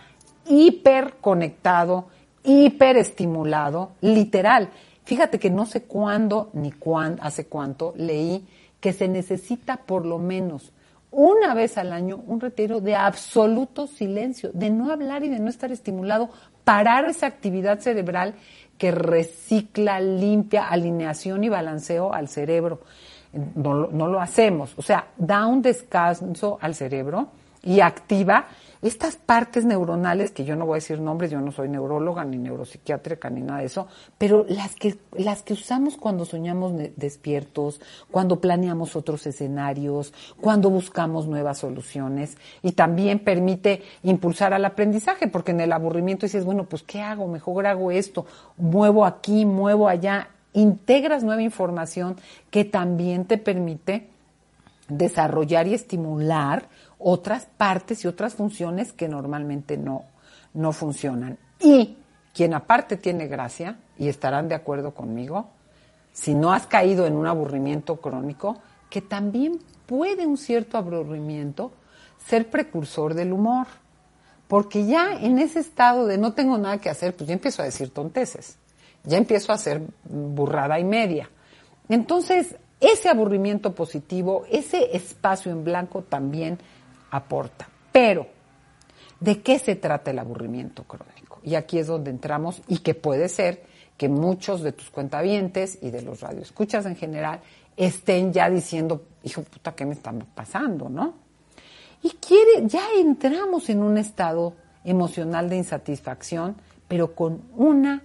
hiper 0.49 1.15
conectado, 1.21 2.09
hiper 2.43 2.97
estimulado, 2.97 3.93
literal. 4.01 4.71
Fíjate 5.09 5.39
que 5.39 5.49
no 5.49 5.65
sé 5.65 5.85
cuándo 5.85 6.51
ni 6.53 6.71
cuándo, 6.71 7.23
hace 7.23 7.47
cuánto 7.47 7.95
leí 7.97 8.47
que 8.79 8.93
se 8.93 9.09
necesita 9.09 9.79
por 9.79 10.05
lo 10.05 10.19
menos 10.19 10.71
una 11.11 11.55
vez 11.55 11.79
al 11.79 11.95
año 11.95 12.23
un 12.27 12.41
retiro 12.41 12.83
de 12.83 12.95
absoluto 12.95 13.87
silencio, 13.87 14.51
de 14.53 14.69
no 14.69 14.93
hablar 14.93 15.25
y 15.25 15.31
de 15.31 15.39
no 15.39 15.49
estar 15.49 15.73
estimulado, 15.73 16.29
parar 16.63 17.07
esa 17.07 17.27
actividad 17.27 17.79
cerebral 17.79 18.35
que 18.77 18.91
recicla, 18.91 19.99
limpia, 19.99 20.69
alineación 20.69 21.43
y 21.43 21.49
balanceo 21.49 22.13
al 22.13 22.29
cerebro. 22.29 22.83
No, 23.55 23.87
no 23.87 24.09
lo 24.09 24.21
hacemos, 24.21 24.75
o 24.77 24.83
sea, 24.83 25.07
da 25.17 25.47
un 25.47 25.63
descanso 25.63 26.59
al 26.61 26.75
cerebro 26.75 27.29
y 27.63 27.81
activa 27.81 28.49
estas 28.83 29.17
partes 29.17 29.65
neuronales, 29.65 30.31
que 30.31 30.45
yo 30.45 30.57
no 30.57 30.67
voy 30.67 30.75
a 30.75 30.81
decir 30.83 31.01
nombres, 31.01 31.31
yo 31.31 31.41
no 31.41 31.51
soy 31.53 31.69
neuróloga 31.69 32.25
ni 32.25 32.39
neuropsiquiátrica 32.39 33.29
ni 33.31 33.41
nada 33.41 33.61
de 33.61 33.67
eso, 33.67 33.89
pero 34.19 34.45
las 34.49 34.75
que, 34.75 34.97
las 35.13 35.43
que 35.43 35.55
usamos 35.55 35.97
cuando 35.97 36.25
soñamos 36.25 36.73
despiertos, 36.97 37.81
cuando 38.11 38.41
planeamos 38.41 38.95
otros 38.97 39.27
escenarios, 39.27 40.13
cuando 40.41 40.71
buscamos 40.71 41.27
nuevas 41.27 41.59
soluciones 41.59 42.37
y 42.63 42.73
también 42.73 43.19
permite 43.19 43.83
impulsar 44.03 44.55
al 44.55 44.65
aprendizaje, 44.65 45.29
porque 45.29 45.53
en 45.53 45.61
el 45.61 45.73
aburrimiento 45.73 46.27
dices, 46.27 46.45
bueno, 46.45 46.65
pues 46.65 46.83
¿qué 46.83 47.01
hago? 47.01 47.27
Mejor 47.27 47.67
hago 47.67 47.91
esto, 47.91 48.27
muevo 48.57 49.05
aquí, 49.05 49.45
muevo 49.45 49.89
allá, 49.89 50.29
integras 50.53 51.25
nueva 51.25 51.43
información 51.43 52.17
que 52.51 52.65
también 52.65 53.25
te 53.25 53.39
permite 53.39 54.09
desarrollar 54.89 55.67
y 55.67 55.75
estimular 55.75 56.69
otras 56.99 57.47
partes 57.47 58.05
y 58.05 58.09
otras 58.09 58.35
funciones 58.35 58.93
que 58.93 59.09
normalmente 59.09 59.77
no, 59.77 60.05
no 60.55 60.73
funcionan. 60.73 61.39
Y 61.61 61.97
quien 62.35 62.55
aparte 62.55 62.97
tiene 62.97 63.27
gracia, 63.27 63.79
y 63.99 64.09
estarán 64.09 64.49
de 64.49 64.55
acuerdo 64.55 64.95
conmigo, 64.95 65.49
si 66.13 66.35
no 66.35 66.53
has 66.53 66.67
caído 66.67 67.07
en 67.07 67.17
un 67.17 67.27
aburrimiento 67.27 67.97
crónico, 67.97 68.59
que 68.91 69.01
también 69.03 69.59
puede 69.87 70.27
un 70.27 70.37
cierto 70.37 70.79
aburrimiento 70.79 71.73
ser 72.27 72.51
precursor 72.51 73.15
del 73.15 73.33
humor. 73.33 73.67
Porque 74.47 74.87
ya 74.87 75.13
en 75.13 75.39
ese 75.39 75.61
estado 75.61 76.07
de 76.07 76.17
no 76.17 76.33
tengo 76.33 76.57
nada 76.57 76.79
que 76.79 76.89
hacer, 76.89 77.15
pues 77.15 77.29
ya 77.29 77.35
empiezo 77.35 77.61
a 77.63 77.67
decir 77.67 77.91
tonteces, 77.91 78.57
ya 79.05 79.19
empiezo 79.19 79.53
a 79.53 79.57
hacer 79.57 79.83
burrada 80.05 80.79
y 80.81 80.85
media. 80.85 81.29
Entonces, 81.89 82.57
ese 82.81 83.09
aburrimiento 83.09 83.75
positivo, 83.75 84.45
ese 84.51 84.97
espacio 84.97 85.53
en 85.53 85.65
blanco 85.65 86.03
también 86.03 86.59
aporta. 87.11 87.69
Pero, 87.93 88.27
¿de 89.21 89.43
qué 89.43 89.59
se 89.59 89.77
trata 89.77 90.11
el 90.11 90.19
aburrimiento 90.19 90.85
crónico? 90.85 91.41
Y 91.43 91.55
aquí 91.55 91.79
es 91.79 91.87
donde 91.87 92.11
entramos 92.11 92.63
y 92.69 92.79
que 92.79 92.95
puede 92.95 93.29
ser 93.29 93.63
que 93.97 94.09
muchos 94.09 94.63
de 94.63 94.73
tus 94.73 94.91
cuentavientes 94.91 95.79
y 95.83 95.91
de 95.91 96.03
los 96.03 96.21
radioescuchas 96.21 96.87
en 96.87 96.97
general 96.97 97.41
estén 97.77 98.33
ya 98.33 98.49
diciendo, 98.51 99.03
hijo 99.25 99.43
puta, 99.43 99.75
¿qué 99.75 99.85
me 99.85 99.95
está 99.95 100.13
pasando, 100.35 100.89
no? 100.89 101.15
Y 102.03 102.11
quiere, 102.11 102.67
ya 102.67 102.83
entramos 102.97 103.69
en 103.71 103.83
un 103.83 103.99
estado 103.99 104.55
emocional 104.85 105.49
de 105.49 105.57
insatisfacción, 105.57 106.57
pero 106.87 107.15
con 107.15 107.43
una 107.57 108.03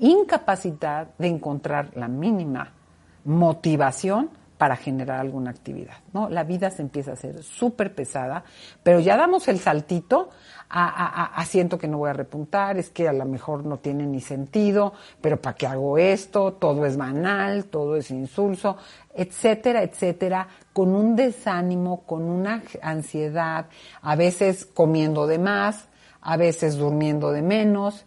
incapacidad 0.00 1.08
de 1.18 1.28
encontrar 1.28 1.90
la 1.94 2.08
mínima 2.08 2.72
motivación 3.24 4.30
para 4.58 4.76
generar 4.76 5.20
alguna 5.20 5.50
actividad, 5.50 5.96
¿no? 6.12 6.28
La 6.28 6.44
vida 6.44 6.70
se 6.70 6.82
empieza 6.82 7.10
a 7.10 7.14
hacer 7.14 7.42
súper 7.42 7.94
pesada, 7.94 8.44
pero 8.82 9.00
ya 9.00 9.16
damos 9.16 9.48
el 9.48 9.58
saltito 9.58 10.30
a, 10.68 11.40
a, 11.40 11.44
siento 11.44 11.78
que 11.78 11.86
no 11.86 11.98
voy 11.98 12.10
a 12.10 12.14
repuntar, 12.14 12.78
es 12.78 12.90
que 12.90 13.08
a 13.08 13.12
lo 13.12 13.24
mejor 13.24 13.64
no 13.64 13.78
tiene 13.78 14.06
ni 14.06 14.20
sentido, 14.20 14.92
pero 15.20 15.40
¿para 15.40 15.56
qué 15.56 15.66
hago 15.66 15.98
esto? 15.98 16.54
Todo 16.54 16.86
es 16.86 16.96
banal, 16.96 17.66
todo 17.66 17.96
es 17.96 18.10
insulso, 18.10 18.76
etcétera, 19.14 19.82
etcétera, 19.82 20.48
con 20.72 20.94
un 20.94 21.14
desánimo, 21.14 22.02
con 22.02 22.22
una 22.22 22.62
ansiedad, 22.82 23.66
a 24.02 24.16
veces 24.16 24.64
comiendo 24.64 25.26
de 25.26 25.38
más, 25.38 25.88
a 26.20 26.36
veces 26.36 26.76
durmiendo 26.76 27.30
de 27.30 27.42
menos, 27.42 28.06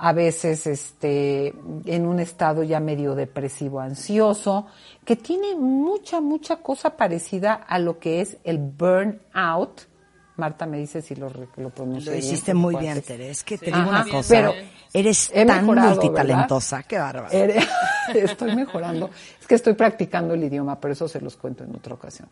a 0.00 0.12
veces 0.12 0.66
este, 0.66 1.52
en 1.84 2.06
un 2.06 2.20
estado 2.20 2.62
ya 2.62 2.78
medio 2.78 3.16
depresivo, 3.16 3.80
ansioso, 3.80 4.66
que 5.04 5.16
tiene 5.16 5.56
mucha, 5.56 6.20
mucha 6.20 6.56
cosa 6.56 6.96
parecida 6.96 7.54
a 7.54 7.80
lo 7.80 7.98
que 7.98 8.20
es 8.20 8.36
el 8.44 8.58
burnout. 8.58 9.88
Marta 10.36 10.66
me 10.66 10.78
dice 10.78 11.02
si 11.02 11.16
lo, 11.16 11.30
lo 11.56 11.72
Lo 11.76 12.14
hiciste 12.14 12.54
muy 12.54 12.76
bien, 12.76 13.02
Tere. 13.02 13.28
Es 13.30 13.42
que 13.42 13.58
te 13.58 13.66
digo 13.66 13.88
una 13.88 14.04
cosa. 14.04 14.28
Pero 14.28 14.54
eres 14.92 15.32
tan 15.32 15.66
multitalentosa. 15.66 16.84
Qué 16.84 16.96
bárbaro. 16.96 17.28
Estoy 18.14 18.54
mejorando. 18.54 19.10
Es 19.40 19.48
que 19.48 19.56
estoy 19.56 19.72
practicando 19.72 20.34
el 20.34 20.44
idioma, 20.44 20.80
pero 20.80 20.92
eso 20.92 21.08
se 21.08 21.20
los 21.20 21.36
cuento 21.36 21.64
en 21.64 21.74
otra 21.74 21.94
ocasión. 21.94 22.28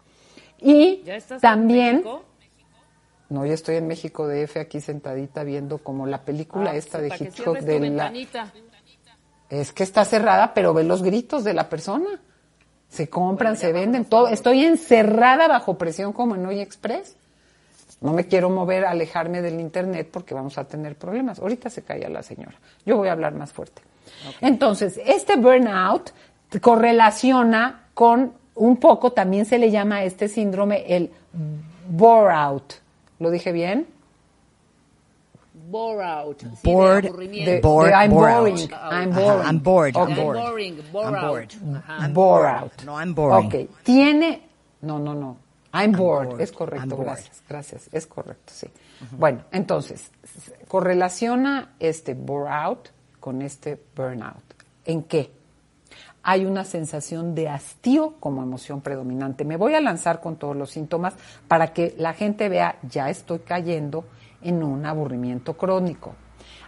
Y 0.61 1.03
también... 1.41 2.05
No, 3.29 3.45
yo 3.45 3.55
estoy 3.55 3.77
en 3.77 3.89
México 3.89 4.29
DF 4.29 4.57
aquí 4.59 4.81
sentadita 4.81 5.43
viendo 5.43 5.79
como 5.79 6.07
la 6.07 6.23
película 6.23 6.71
ah, 6.71 6.77
esta 6.77 6.99
de 6.99 7.09
Hitchcock 7.09 7.59
de 7.59 7.91
la... 7.91 8.13
Es 9.51 9.73
que 9.73 9.83
está 9.83 10.05
cerrada, 10.05 10.55
pero 10.55 10.75
ve 10.75 10.85
los 10.85 11.03
gritos 11.03 11.45
de 11.45 11.55
la 11.55 11.69
persona. 11.69 12.21
Se 12.89 13.09
compran, 13.09 13.57
se 13.57 13.73
venden, 13.73 14.05
todo. 14.05 14.29
Estoy 14.29 14.65
encerrada 14.65 15.49
bajo 15.49 15.77
presión 15.77 16.13
como 16.13 16.37
en 16.37 16.47
Hoy 16.47 16.61
Express. 16.61 17.17
No 18.01 18.13
me 18.13 18.27
quiero 18.27 18.51
mover, 18.51 18.85
alejarme 18.85 19.43
del 19.43 19.61
internet 19.61 20.09
porque 20.13 20.35
vamos 20.35 20.59
a 20.59 20.65
tener 20.65 20.97
problemas. 20.97 21.39
Ahorita 21.39 21.71
se 21.71 21.83
calla 21.83 22.09
la 22.09 22.23
señora. 22.23 22.57
Yo 22.85 22.97
voy 22.97 23.09
a 23.09 23.13
hablar 23.13 23.35
más 23.35 23.53
fuerte. 23.53 23.83
Entonces, 24.41 25.01
este 25.05 25.37
burnout 25.37 26.11
correlaciona 26.61 27.89
con 27.95 28.35
un 28.55 28.77
poco, 28.77 29.13
también 29.13 29.47
se 29.47 29.59
le 29.59 29.71
llama 29.71 29.97
a 29.97 30.05
este 30.05 30.29
síndrome 30.29 30.85
el 30.89 31.11
bore 31.89 32.33
out 32.33 32.75
¿Lo 33.19 33.31
dije 33.31 33.53
bien? 33.53 33.87
Bore 35.71 36.05
out. 36.05 36.43
Bored. 36.63 37.05
De, 37.05 37.61
bored. 37.61 37.93
I'm 37.93 38.11
boring. 38.11 38.71
I'm 38.73 39.11
boring. 39.11 39.47
I'm 39.47 39.59
bored. 39.59 39.97
I'm 39.97 40.15
boring. 40.15 40.85
Bore 40.93 41.17
out. 41.17 42.13
Bore 42.13 42.47
out. 42.47 42.85
No, 42.85 42.95
I'm 42.95 43.15
boring. 43.15 43.47
Ok. 43.47 43.71
Tiene. 43.83 44.43
No, 44.83 44.99
no, 44.99 45.15
no. 45.15 45.39
I'm, 45.73 45.93
bored. 45.93 46.41
Es 46.41 46.53
correcto. 46.53 46.97
Gracias. 46.97 47.43
Gracias. 47.49 47.89
Es 47.93 48.07
correcto, 48.07 48.53
sí. 48.55 48.69
Bueno, 49.13 49.45
entonces, 49.53 50.11
correlaciona 50.69 51.75
este 51.79 52.15
bore 52.15 52.51
out 52.51 52.89
con 53.21 53.43
este 53.43 53.79
burnout. 53.95 54.55
¿En 54.85 55.03
qué? 55.05 55.33
Hay 56.29 56.45
una 56.45 56.65
sensación 56.65 57.37
de 57.37 57.49
hastío 57.49 58.15
como 58.19 58.43
emoción 58.43 58.81
predominante. 58.81 59.45
Me 59.45 59.57
voy 59.57 59.75
a 59.75 59.81
lanzar 59.81 60.21
con 60.21 60.35
todos 60.35 60.57
los 60.57 60.73
síntomas 60.73 61.15
para 61.47 61.73
que 61.73 61.95
la 61.99 62.15
gente 62.15 62.49
vea, 62.49 62.81
ya 62.83 63.11
estoy 63.11 63.39
cayendo 63.39 64.07
en 64.43 64.65
un 64.65 64.85
aburrimiento 64.87 65.57
crónico. 65.57 66.17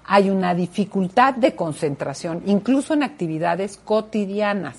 Hay 0.04 0.30
una 0.30 0.54
dificultad 0.54 1.34
de 1.34 1.56
concentración, 1.56 2.44
incluso 2.46 2.94
en 2.94 3.02
actividades 3.02 3.78
cotidianas. 3.78 4.78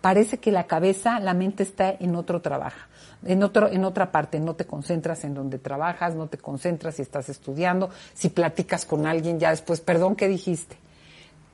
Parece 0.00 0.38
que 0.38 0.50
la 0.50 0.64
cabeza, 0.64 1.20
la 1.20 1.32
mente 1.32 1.62
está 1.62 1.90
en 1.92 2.16
otro 2.16 2.42
trabajo, 2.42 2.80
en 3.24 3.44
otro, 3.44 3.68
en 3.68 3.84
otra 3.84 4.10
parte. 4.10 4.40
No 4.40 4.56
te 4.56 4.66
concentras 4.66 5.22
en 5.22 5.34
donde 5.34 5.60
trabajas, 5.60 6.16
no 6.16 6.26
te 6.26 6.38
concentras 6.38 6.96
si 6.96 7.02
estás 7.02 7.28
estudiando, 7.28 7.90
si 8.12 8.28
platicas 8.30 8.86
con 8.86 9.06
alguien 9.06 9.38
ya 9.38 9.50
después, 9.50 9.80
perdón, 9.80 10.16
¿qué 10.16 10.26
dijiste? 10.26 10.76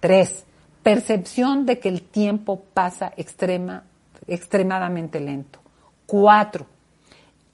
Tres, 0.00 0.46
Percepción 0.82 1.64
de 1.64 1.78
que 1.78 1.88
el 1.88 2.02
tiempo 2.02 2.62
pasa 2.74 3.12
extrema, 3.16 3.84
extremadamente 4.26 5.20
lento. 5.20 5.60
Cuatro, 6.06 6.66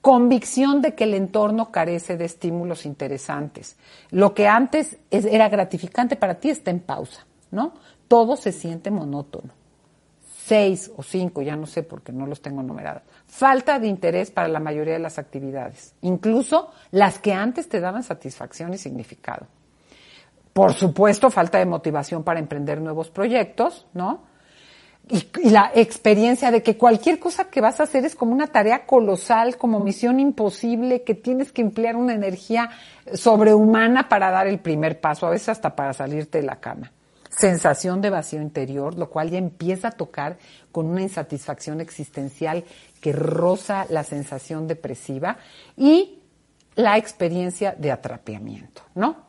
convicción 0.00 0.80
de 0.80 0.94
que 0.94 1.04
el 1.04 1.14
entorno 1.14 1.70
carece 1.70 2.16
de 2.16 2.24
estímulos 2.24 2.86
interesantes. 2.86 3.76
Lo 4.10 4.32
que 4.32 4.48
antes 4.48 4.96
era 5.10 5.48
gratificante 5.48 6.16
para 6.16 6.40
ti 6.40 6.50
está 6.50 6.70
en 6.70 6.80
pausa, 6.80 7.26
¿no? 7.50 7.74
Todo 8.08 8.36
se 8.36 8.52
siente 8.52 8.90
monótono. 8.90 9.52
Seis 10.46 10.90
o 10.96 11.02
cinco, 11.02 11.42
ya 11.42 11.56
no 11.56 11.66
sé 11.66 11.82
porque 11.82 12.10
no 12.10 12.26
los 12.26 12.40
tengo 12.40 12.62
numerados. 12.62 13.02
Falta 13.26 13.78
de 13.78 13.88
interés 13.88 14.30
para 14.30 14.48
la 14.48 14.60
mayoría 14.60 14.94
de 14.94 14.98
las 14.98 15.18
actividades, 15.18 15.92
incluso 16.00 16.70
las 16.90 17.18
que 17.18 17.34
antes 17.34 17.68
te 17.68 17.80
daban 17.80 18.02
satisfacción 18.02 18.72
y 18.72 18.78
significado. 18.78 19.46
Por 20.58 20.74
supuesto, 20.74 21.30
falta 21.30 21.58
de 21.58 21.66
motivación 21.66 22.24
para 22.24 22.40
emprender 22.40 22.80
nuevos 22.80 23.10
proyectos, 23.10 23.86
¿no? 23.94 24.24
Y, 25.08 25.50
la 25.50 25.70
experiencia 25.72 26.50
de 26.50 26.64
que 26.64 26.76
cualquier 26.76 27.20
cosa 27.20 27.44
que 27.44 27.60
vas 27.60 27.78
a 27.78 27.84
hacer 27.84 28.04
es 28.04 28.16
como 28.16 28.32
una 28.32 28.48
tarea 28.48 28.84
colosal, 28.84 29.56
como 29.56 29.78
misión 29.78 30.18
imposible, 30.18 31.04
que 31.04 31.14
tienes 31.14 31.52
que 31.52 31.62
emplear 31.62 31.94
una 31.94 32.12
energía 32.12 32.70
sobrehumana 33.14 34.08
para 34.08 34.32
dar 34.32 34.48
el 34.48 34.58
primer 34.58 35.00
paso, 35.00 35.28
a 35.28 35.30
veces 35.30 35.50
hasta 35.50 35.76
para 35.76 35.92
salirte 35.92 36.38
de 36.38 36.46
la 36.48 36.56
cama. 36.56 36.90
Sensación 37.30 38.00
de 38.00 38.10
vacío 38.10 38.42
interior, 38.42 38.98
lo 38.98 39.10
cual 39.10 39.30
ya 39.30 39.38
empieza 39.38 39.88
a 39.88 39.92
tocar 39.92 40.38
con 40.72 40.86
una 40.86 41.02
insatisfacción 41.02 41.80
existencial 41.80 42.64
que 43.00 43.12
roza 43.12 43.86
la 43.90 44.02
sensación 44.02 44.66
depresiva 44.66 45.38
y 45.76 46.18
la 46.74 46.98
experiencia 46.98 47.76
de 47.78 47.92
atrapiamiento, 47.92 48.82
¿no? 48.96 49.27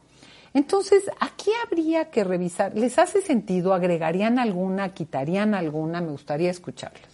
Entonces, 0.53 1.03
aquí 1.20 1.51
habría 1.65 2.10
que 2.10 2.24
revisar. 2.24 2.75
¿Les 2.75 2.98
hace 2.98 3.22
sentido? 3.22 3.74
¿Agregarían 3.74 4.39
alguna? 4.39 4.94
¿Quitarían 4.94 5.53
alguna? 5.53 6.01
Me 6.01 6.10
gustaría 6.12 6.50
escucharlos. 6.50 7.08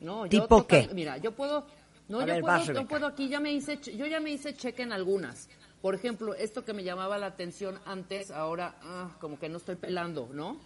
No, 0.00 0.24
yo 0.26 0.42
¿Tipo 0.42 0.62
total- 0.62 0.88
qué? 0.88 0.94
Mira, 0.94 1.18
yo 1.18 1.32
puedo, 1.32 1.66
no, 2.08 2.20
yo 2.20 2.26
ver, 2.26 2.40
puedo, 2.40 2.64
yo 2.72 2.86
puedo 2.88 3.06
aquí, 3.06 3.28
ya 3.28 3.38
me 3.40 3.52
hice, 3.52 3.78
yo 3.78 4.06
ya 4.06 4.18
me 4.20 4.30
hice 4.30 4.54
cheque 4.54 4.82
en 4.82 4.92
algunas. 4.92 5.48
Por 5.82 5.94
ejemplo, 5.94 6.34
esto 6.34 6.64
que 6.64 6.72
me 6.72 6.84
llamaba 6.84 7.18
la 7.18 7.26
atención 7.26 7.78
antes, 7.86 8.30
ahora 8.30 8.74
ah, 8.82 9.10
como 9.20 9.38
que 9.38 9.48
no 9.48 9.58
estoy 9.58 9.76
pelando, 9.76 10.28
¿no? 10.32 10.56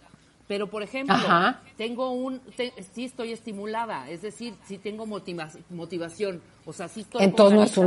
Pero, 0.47 0.69
por 0.69 0.83
ejemplo, 0.83 1.15
Ajá. 1.15 1.61
tengo 1.75 2.11
un, 2.11 2.39
te- 2.55 2.73
sí 2.93 3.05
estoy 3.05 3.31
estimulada, 3.31 4.09
es 4.09 4.21
decir, 4.21 4.53
sí 4.65 4.77
tengo 4.77 5.05
motiva- 5.05 5.49
motivación, 5.69 6.41
o 6.65 6.73
sea, 6.73 6.87
sí 6.87 7.01
estoy... 7.01 7.23
Entonces 7.23 7.57
no 7.57 7.63
es 7.63 7.77
un 7.77 7.85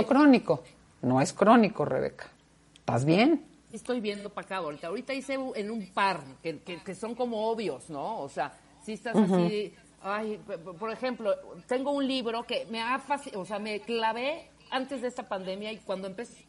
estar- 0.00 0.06
crónico. 0.06 0.62
No 1.02 1.20
es 1.20 1.32
crónico, 1.32 1.84
Rebeca. 1.84 2.28
¿Estás 2.74 3.04
bien? 3.04 3.44
Estoy 3.72 4.00
viendo 4.00 4.30
para 4.30 4.46
acá 4.46 4.56
ahorita. 4.56 4.88
Ahorita 4.88 5.14
hice 5.14 5.38
en 5.54 5.70
un 5.70 5.86
par 5.92 6.20
que, 6.42 6.58
que, 6.60 6.82
que 6.82 6.94
son 6.94 7.14
como 7.14 7.48
obvios, 7.48 7.88
¿no? 7.88 8.20
O 8.20 8.28
sea, 8.28 8.52
si 8.82 8.94
estás 8.94 9.16
así, 9.16 9.72
ay, 10.02 10.40
por 10.78 10.90
ejemplo, 10.90 11.34
tengo 11.66 11.92
un 11.92 12.06
libro 12.06 12.42
que 12.44 12.66
me 12.70 12.80
ha 12.80 13.00
o 13.34 13.44
sea, 13.44 13.58
me 13.58 13.80
clavé 13.80 14.48
antes 14.70 15.02
de 15.02 15.08
esta 15.08 15.28
pandemia 15.28 15.72
y 15.72 15.78
cuando 15.78 16.06
empecé 16.06 16.46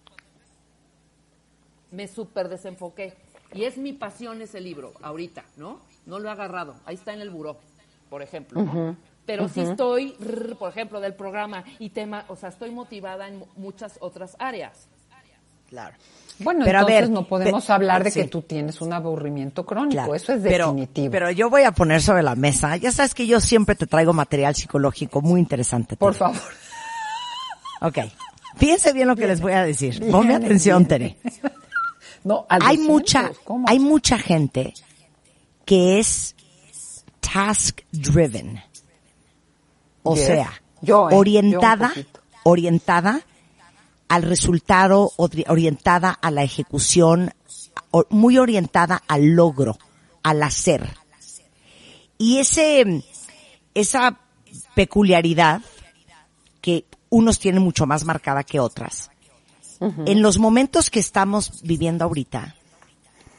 me 1.92 2.08
súper 2.08 2.50
desenfoqué. 2.50 3.14
Y 3.54 3.66
es 3.66 3.78
mi 3.78 3.92
pasión 3.92 4.42
ese 4.42 4.62
libro, 4.62 4.94
ahorita, 5.02 5.44
¿no? 5.58 5.82
No 6.06 6.20
lo 6.20 6.30
he 6.30 6.32
agarrado. 6.32 6.76
Ahí 6.86 6.96
está 6.96 7.14
en 7.14 7.20
el 7.20 7.30
buró, 7.30 7.58
por 8.10 8.22
ejemplo. 8.22 8.62
¿no? 8.64 8.96
Pero 9.32 9.50
sí 9.50 9.62
estoy, 9.62 10.16
por 10.60 10.70
ejemplo, 10.70 11.00
del 11.00 11.14
programa 11.16 11.64
y 11.80 11.90
tema, 11.90 12.26
o 12.28 12.36
sea, 12.36 12.50
estoy 12.50 12.72
motivada 12.72 13.28
en 13.28 13.40
mu- 13.40 13.46
muchas 13.56 13.98
otras 14.02 14.36
áreas. 14.40 14.88
Claro. 15.70 15.96
Bueno, 16.40 16.66
Pero 16.66 16.80
a 16.80 16.82
entonces 16.82 17.02
ver, 17.02 17.10
no 17.12 17.28
podemos 17.28 17.70
hablar 17.70 18.04
de 18.04 18.12
sí. 18.12 18.22
que 18.22 18.28
tú 18.28 18.42
tienes 18.42 18.82
un 18.82 18.92
aburrimiento 18.94 19.66
crónico. 19.66 19.94
Claro, 19.94 20.16
Eso 20.16 20.34
es 20.34 20.44
definitivo. 20.44 21.12
Pero, 21.12 21.32
yo 21.32 21.50
voy 21.50 21.64
a 21.64 21.72
poner 21.72 22.02
sobre 22.02 22.24
la 22.24 22.36
mesa. 22.36 22.76
Ya 22.78 22.92
sabes 22.92 23.14
que 23.14 23.26
yo 23.28 23.40
siempre 23.40 23.76
te 23.76 23.88
traigo 23.88 24.12
material 24.12 24.54
psicológico 24.56 25.22
muy 25.22 25.40
interesante. 25.40 25.96
Por 25.96 26.14
Tere. 26.14 26.20
favor. 26.20 26.42
Ok. 27.84 27.98
Fíjense 28.58 28.94
bien 28.94 29.08
lo 29.08 29.16
que 29.16 29.26
les 29.28 29.42
voy 29.42 29.54
a 29.54 29.64
decir. 29.64 30.12
Ponme 30.12 30.36
atención, 30.36 30.86
Tere. 30.86 31.18
No, 32.24 32.46
al 32.50 32.62
Hay 32.62 32.78
200, 32.78 32.88
mucha, 32.88 33.32
¿cómo? 33.44 33.66
hay 33.68 33.80
mucha 33.80 34.20
gente 34.20 34.76
que 35.66 35.98
es 36.00 36.36
task 37.20 37.80
driven. 37.92 38.62
O 40.04 40.16
Yes. 40.16 40.26
sea, 40.26 40.62
Yo, 40.82 41.10
¿eh? 41.10 41.16
orientada, 41.16 41.94
Yo 41.96 42.04
orientada 42.44 43.22
al 44.08 44.24
resultado, 44.24 45.12
ori- 45.18 45.46
orientada 45.48 46.10
a 46.12 46.32
la 46.32 46.44
ejecución, 46.44 47.34
muy 48.10 48.38
orientada 48.38 49.02
al 49.08 49.36
logro, 49.36 49.78
al 50.24 50.42
hacer. 50.44 50.96
Y 52.18 52.38
ese, 52.40 53.04
esa 53.74 54.20
peculiaridad 54.76 55.62
que 56.62 56.86
unos 57.10 57.40
tienen 57.40 57.62
mucho 57.64 57.86
más 57.86 58.04
marcada 58.06 58.44
que 58.44 58.60
otras, 58.60 59.10
en 60.06 60.22
los 60.22 60.38
momentos 60.38 60.90
que 60.90 61.00
estamos 61.00 61.62
viviendo 61.64 62.06
ahorita, 62.06 62.56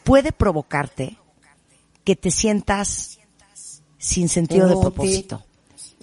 puede 0.05 0.33
provocarte 0.33 1.17
que 2.05 2.17
te 2.17 2.31
sientas 2.33 3.21
sin 3.99 4.29
sentido 4.29 4.67
de 4.67 4.77
propósito, 4.77 5.45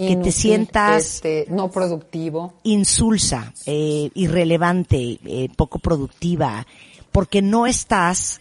que 0.08 0.16
te 0.16 0.32
sientas 0.32 1.04
este, 1.16 1.46
no 1.50 1.70
productivo. 1.70 2.54
insulsa, 2.64 3.54
eh, 3.66 4.10
irrelevante, 4.16 5.20
eh, 5.26 5.50
poco 5.56 5.78
productiva, 5.80 6.66
porque 7.12 7.42
no 7.42 7.68
estás 7.68 8.40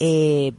eh, 0.00 0.52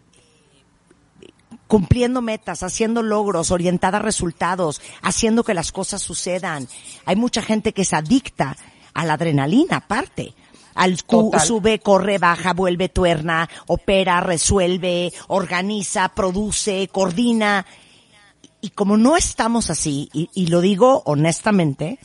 cumpliendo 1.67 2.21
metas, 2.21 2.63
haciendo 2.63 3.01
logros, 3.03 3.51
orientada 3.51 3.97
a 3.97 4.01
resultados, 4.01 4.81
haciendo 5.01 5.43
que 5.43 5.53
las 5.53 5.71
cosas 5.71 6.01
sucedan. 6.01 6.67
Hay 7.05 7.15
mucha 7.15 7.41
gente 7.41 7.73
que 7.73 7.81
es 7.81 7.93
adicta 7.93 8.55
a 8.93 9.05
la 9.05 9.13
adrenalina, 9.13 9.77
aparte. 9.77 10.33
Al 10.75 11.03
cu- 11.03 11.31
Total. 11.31 11.41
sube, 11.41 11.79
corre, 11.79 12.19
baja, 12.19 12.53
vuelve, 12.53 12.87
tuerna, 12.87 13.49
opera, 13.65 14.21
resuelve, 14.21 15.11
organiza, 15.27 16.09
produce, 16.09 16.87
coordina. 16.89 17.65
Y 18.61 18.69
como 18.69 18.97
no 18.97 19.15
estamos 19.17 19.69
así, 19.69 20.09
y, 20.13 20.29
y 20.33 20.47
lo 20.47 20.61
digo 20.61 21.03
honestamente, 21.05 21.99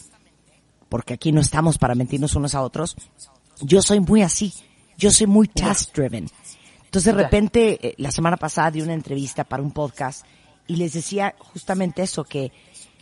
porque 0.89 1.15
aquí 1.15 1.33
no 1.33 1.41
estamos 1.41 1.79
para 1.79 1.95
mentirnos 1.95 2.35
unos 2.35 2.55
a 2.55 2.63
otros, 2.63 2.97
yo 3.61 3.81
soy 3.81 4.01
muy 4.01 4.23
así, 4.23 4.53
yo 4.99 5.11
soy 5.11 5.27
muy 5.27 5.49
task 5.49 5.95
driven. 5.95 6.29
Entonces 6.85 7.15
de 7.15 7.23
repente, 7.23 7.89
eh, 7.89 7.95
la 7.97 8.11
semana 8.11 8.37
pasada 8.37 8.71
di 8.71 8.83
una 8.83 8.93
entrevista 8.93 9.45
para 9.45 9.63
un 9.63 9.71
podcast 9.71 10.27
y 10.67 10.77
les 10.77 10.93
decía 10.93 11.35
justamente 11.39 12.03
eso, 12.03 12.25
que 12.25 12.53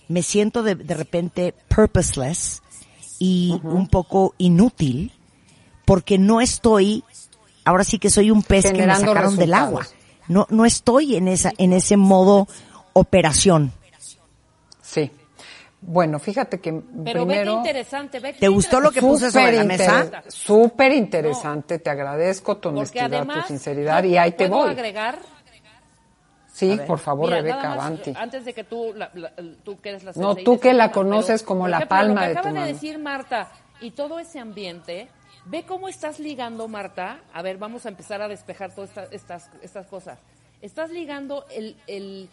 me 0.07 0.23
siento 0.23 0.63
de, 0.63 0.77
de 0.77 0.95
repente 0.95 1.55
purposeless 1.69 2.63
y 3.19 3.59
un 3.65 3.89
poco 3.89 4.35
inútil 4.39 5.13
porque 5.85 6.19
no 6.19 6.41
estoy, 6.41 7.03
ahora 7.65 7.83
sí 7.83 7.99
que 7.99 8.11
soy 8.11 8.31
un 8.31 8.45
pez 8.45 8.73
que 8.73 8.87
me 8.87 8.95
sacaron 8.95 9.37
del 9.37 9.55
agua. 9.55 9.87
No, 10.29 10.47
no 10.51 10.65
estoy 10.65 11.17
en 11.17 11.27
esa, 11.27 11.53
en 11.59 11.73
ese 11.73 11.97
modo 11.97 12.47
operación. 12.93 13.73
Sí. 14.83 15.11
Bueno, 15.83 16.19
fíjate 16.19 16.61
que 16.61 16.73
Pero 16.73 16.85
ve 16.95 17.05
qué 17.05 17.13
primero... 17.41 17.57
interesante, 17.59 18.21
ve 18.21 18.33
qué 18.35 18.41
¿Te 18.41 18.49
gustó 18.49 18.81
lo 18.81 18.91
que 18.91 19.01
puse 19.01 19.31
sobre 19.31 19.53
la 19.53 19.65
mesa? 19.65 19.85
Súper 19.85 20.13
inter- 20.15 20.33
Súper 20.33 20.93
interesante, 20.93 21.79
te 21.79 21.89
agradezco 21.91 22.57
tu 22.57 22.69
Porque 22.69 22.79
honestidad, 22.81 23.15
además, 23.15 23.43
tu 23.43 23.49
sinceridad 23.49 24.05
y 24.05 24.19
ahí 24.19 24.33
te 24.33 24.49
¿puedo 24.49 24.63
voy. 24.63 24.71
agregar? 24.73 25.19
Sí, 26.53 26.79
por 26.87 26.99
favor, 26.99 27.27
Mira, 27.31 27.37
Rebeca, 27.41 27.73
avanti. 27.73 28.13
Antes 28.15 28.45
de 28.45 28.53
que 28.53 28.65
tú, 28.65 28.93
la- 28.95 29.11
la- 29.15 29.33
tú 29.65 29.81
que 29.81 29.89
eres 29.91 30.05
la 30.05 30.13
No, 30.17 30.35
tú 30.35 30.61
que 30.61 30.75
la 30.75 30.93
conoces 30.93 31.41
pero, 31.43 31.49
como 31.49 31.69
la 31.69 31.79
ejemplo, 31.79 31.97
palma 31.97 32.15
lo 32.15 32.21
que 32.21 32.27
de 32.29 32.35
tu 32.35 32.39
acaba 32.41 32.55
mano. 32.55 32.67
de 32.67 32.73
decir 32.75 32.99
Marta 32.99 33.49
y 33.81 33.93
todo 33.93 34.19
ese 34.19 34.39
ambiente, 34.41 35.09
ve 35.47 35.63
cómo 35.65 35.89
estás 35.89 36.19
ligando, 36.19 36.69
Marta. 36.69 37.21
A 37.33 37.41
ver, 37.41 37.57
vamos 37.57 37.87
a 37.87 37.89
empezar 37.89 38.21
a 38.21 38.29
despejar 38.29 38.75
todas 38.75 38.91
esta- 38.91 39.05
estas, 39.15 39.51
estas 39.63 39.87
cosas. 39.87 40.19
Estás 40.61 40.91
ligando 40.91 41.47
el, 41.51 41.77
el 41.87 42.29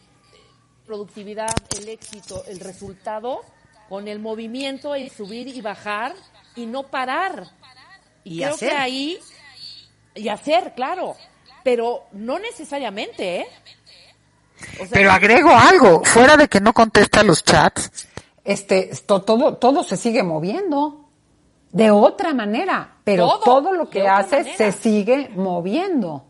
productividad, 0.88 1.54
el 1.78 1.90
éxito, 1.90 2.44
el 2.48 2.60
resultado 2.60 3.42
con 3.90 4.08
el 4.08 4.20
movimiento, 4.20 4.96
el 4.96 5.12
subir 5.12 5.48
y 5.50 5.62
bajar 5.62 6.14
y 6.56 6.66
no 6.66 6.84
parar. 6.84 7.44
Y, 8.24 8.36
Y 8.36 8.42
creo 8.42 8.56
hacer. 8.56 8.70
que 8.70 8.76
ahí 8.76 9.20
y 10.16 10.30
hacer, 10.30 10.74
claro, 10.76 11.16
pero 11.64 12.06
no 12.14 12.40
necesariamente, 12.40 13.42
¿eh? 13.42 13.48
O 14.76 14.78
sea, 14.78 14.88
Pero 14.92 15.12
agrego 15.12 15.50
algo, 15.52 16.04
fuera 16.04 16.36
de 16.36 16.48
que 16.48 16.60
no 16.60 16.74
contesta 16.74 17.22
los 17.24 17.44
chats, 17.44 18.08
este, 18.44 18.92
esto- 18.92 19.22
todo, 19.22 19.58
todo 19.58 19.84
se 19.84 19.98
sigue 19.98 20.24
moviendo. 20.24 21.04
De 21.72 21.92
otra 21.92 22.34
manera, 22.34 22.96
pero 23.04 23.28
Todo, 23.28 23.40
todo, 23.40 23.74
lo 23.74 23.90
que 23.90 24.08
haces 24.08 24.48
manera. 24.48 24.58
se 24.58 24.72
sigue 24.72 25.30
moviendo. 25.36 26.24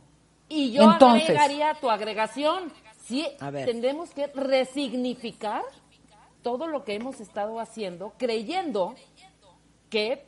Y 0.50 0.72
yo 0.74 0.82
Entonces. 0.92 1.30
agregaría 1.30 1.74
tu 1.76 1.90
agregación. 1.90 2.74
Sí, 3.08 3.26
tenemos 3.40 4.10
que 4.10 4.28
resignificar 4.28 5.64
todo 6.42 6.68
lo 6.68 6.84
que 6.84 6.96
hemos 6.96 7.22
estado 7.22 7.62
haciendo, 7.62 8.14
creyendo 8.18 8.96
que 9.90 10.26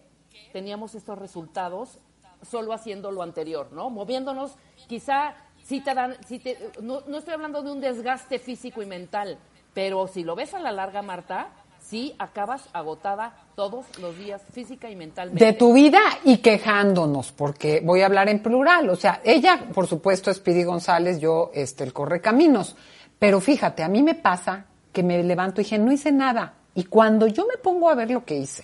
teníamos 0.53 0.95
estos 0.95 1.17
resultados 1.17 1.99
solo 2.41 2.71
haciendo 2.71 3.11
lo 3.11 3.21
anterior, 3.21 3.73
¿no? 3.73 3.89
Moviéndonos, 3.89 4.55
quizá 4.87 5.35
si 5.61 5.81
te 5.81 5.93
dan, 5.93 6.15
si 6.25 6.39
te, 6.39 6.71
no, 6.81 7.01
no 7.05 7.17
estoy 7.17 7.33
hablando 7.33 7.61
de 7.61 7.71
un 7.71 7.81
desgaste 7.81 8.39
físico 8.39 8.81
y 8.81 8.85
mental, 8.85 9.37
pero 9.73 10.07
si 10.07 10.23
lo 10.23 10.35
ves 10.35 10.53
a 10.53 10.59
la 10.59 10.71
larga, 10.71 11.01
Marta, 11.01 11.51
sí 11.81 12.15
acabas 12.17 12.69
agotada 12.71 13.35
todos 13.59 13.87
los 13.99 14.17
días, 14.17 14.41
física 14.53 14.89
y 14.89 14.95
mentalmente. 14.95 15.43
De 15.43 15.51
tu 15.51 15.73
vida 15.73 15.99
y 16.23 16.37
quejándonos, 16.37 17.33
porque 17.33 17.81
voy 17.83 17.99
a 17.99 18.05
hablar 18.05 18.29
en 18.29 18.41
plural. 18.41 18.89
O 18.89 18.95
sea, 18.95 19.19
ella, 19.21 19.67
por 19.73 19.85
supuesto, 19.85 20.31
es 20.31 20.39
Pidi 20.39 20.63
González, 20.63 21.19
yo, 21.19 21.51
este, 21.53 21.83
el 21.83 21.91
Correcaminos. 21.91 22.77
Pero 23.19 23.41
fíjate, 23.41 23.83
a 23.83 23.89
mí 23.89 24.01
me 24.01 24.15
pasa 24.15 24.65
que 24.93 25.03
me 25.03 25.21
levanto 25.21 25.59
y 25.59 25.65
dije, 25.65 25.77
no 25.77 25.91
hice 25.91 26.09
nada. 26.09 26.53
Y 26.73 26.85
cuando 26.85 27.27
yo 27.27 27.45
me 27.47 27.57
pongo 27.57 27.89
a 27.89 27.95
ver 27.95 28.09
lo 28.11 28.23
que 28.23 28.37
hice, 28.37 28.63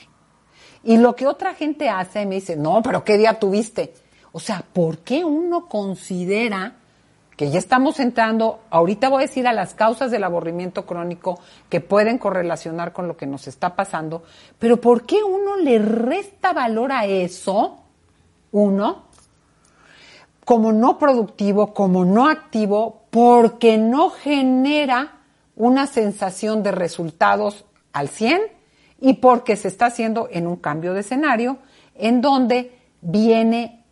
y 0.85 0.95
lo 0.95 1.13
que 1.13 1.27
otra 1.27 1.53
gente 1.55 1.89
hace, 1.89 2.25
me 2.25 2.35
dice, 2.35 2.55
no, 2.55 2.81
pero 2.81 3.03
¿qué 3.03 3.17
día 3.17 3.37
tuviste? 3.37 3.93
O 4.31 4.39
sea, 4.39 4.63
¿por 4.71 4.99
qué 4.99 5.25
uno 5.25 5.67
considera 5.67 6.73
que 7.35 7.49
ya 7.49 7.59
estamos 7.59 7.99
entrando, 7.99 8.61
ahorita 8.69 9.09
voy 9.09 9.23
a 9.23 9.27
decir 9.27 9.47
a 9.47 9.53
las 9.53 9.73
causas 9.73 10.11
del 10.11 10.23
aburrimiento 10.23 10.85
crónico 10.85 11.39
que 11.69 11.81
pueden 11.81 12.17
correlacionar 12.17 12.93
con 12.93 13.07
lo 13.07 13.17
que 13.17 13.27
nos 13.27 13.47
está 13.47 13.75
pasando, 13.75 14.23
pero 14.57 14.79
¿por 14.79 15.05
qué 15.05 15.23
uno 15.23 15.57
le 15.57 15.79
resta 15.79 16.53
valor 16.53 16.91
a 16.91 17.05
eso? 17.05 17.77
Uno, 18.51 19.03
como 20.45 20.71
no 20.71 20.97
productivo, 20.97 21.73
como 21.73 22.05
no 22.05 22.29
activo, 22.29 23.01
porque 23.09 23.77
no 23.77 24.09
genera 24.11 25.19
una 25.55 25.87
sensación 25.87 26.63
de 26.63 26.71
resultados 26.71 27.65
al 27.91 28.09
100 28.09 28.41
y 28.99 29.13
porque 29.13 29.55
se 29.55 29.67
está 29.67 29.87
haciendo 29.87 30.27
en 30.31 30.47
un 30.47 30.55
cambio 30.57 30.93
de 30.93 31.01
escenario 31.01 31.57
en 31.95 32.21
donde 32.21 32.77
viene, 33.01 33.84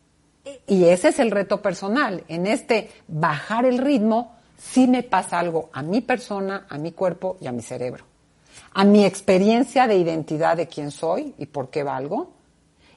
y 0.68 0.86
ese 0.86 1.10
es 1.10 1.20
el 1.20 1.32
reto 1.32 1.62
personal, 1.62 2.24
en 2.28 2.48
este 2.48 2.90
bajar 3.08 3.66
el 3.66 3.78
ritmo, 3.78 4.36
sí 4.58 4.88
me 4.88 5.04
pasa 5.04 5.40
algo 5.40 5.70
a 5.74 5.82
mi 5.82 6.02
persona, 6.02 6.66
a 6.70 6.78
mi 6.78 6.92
cuerpo 6.92 7.38
y 7.40 7.48
a 7.48 7.52
mi 7.52 7.62
cerebro, 7.62 8.06
a 8.74 8.84
mi 8.84 9.06
experiencia 9.06 9.88
de 9.88 9.98
identidad 9.98 10.58
de 10.58 10.68
quién 10.68 10.92
soy 10.92 11.34
y 11.38 11.46
por 11.46 11.70
qué 11.70 11.84
valgo, 11.84 12.32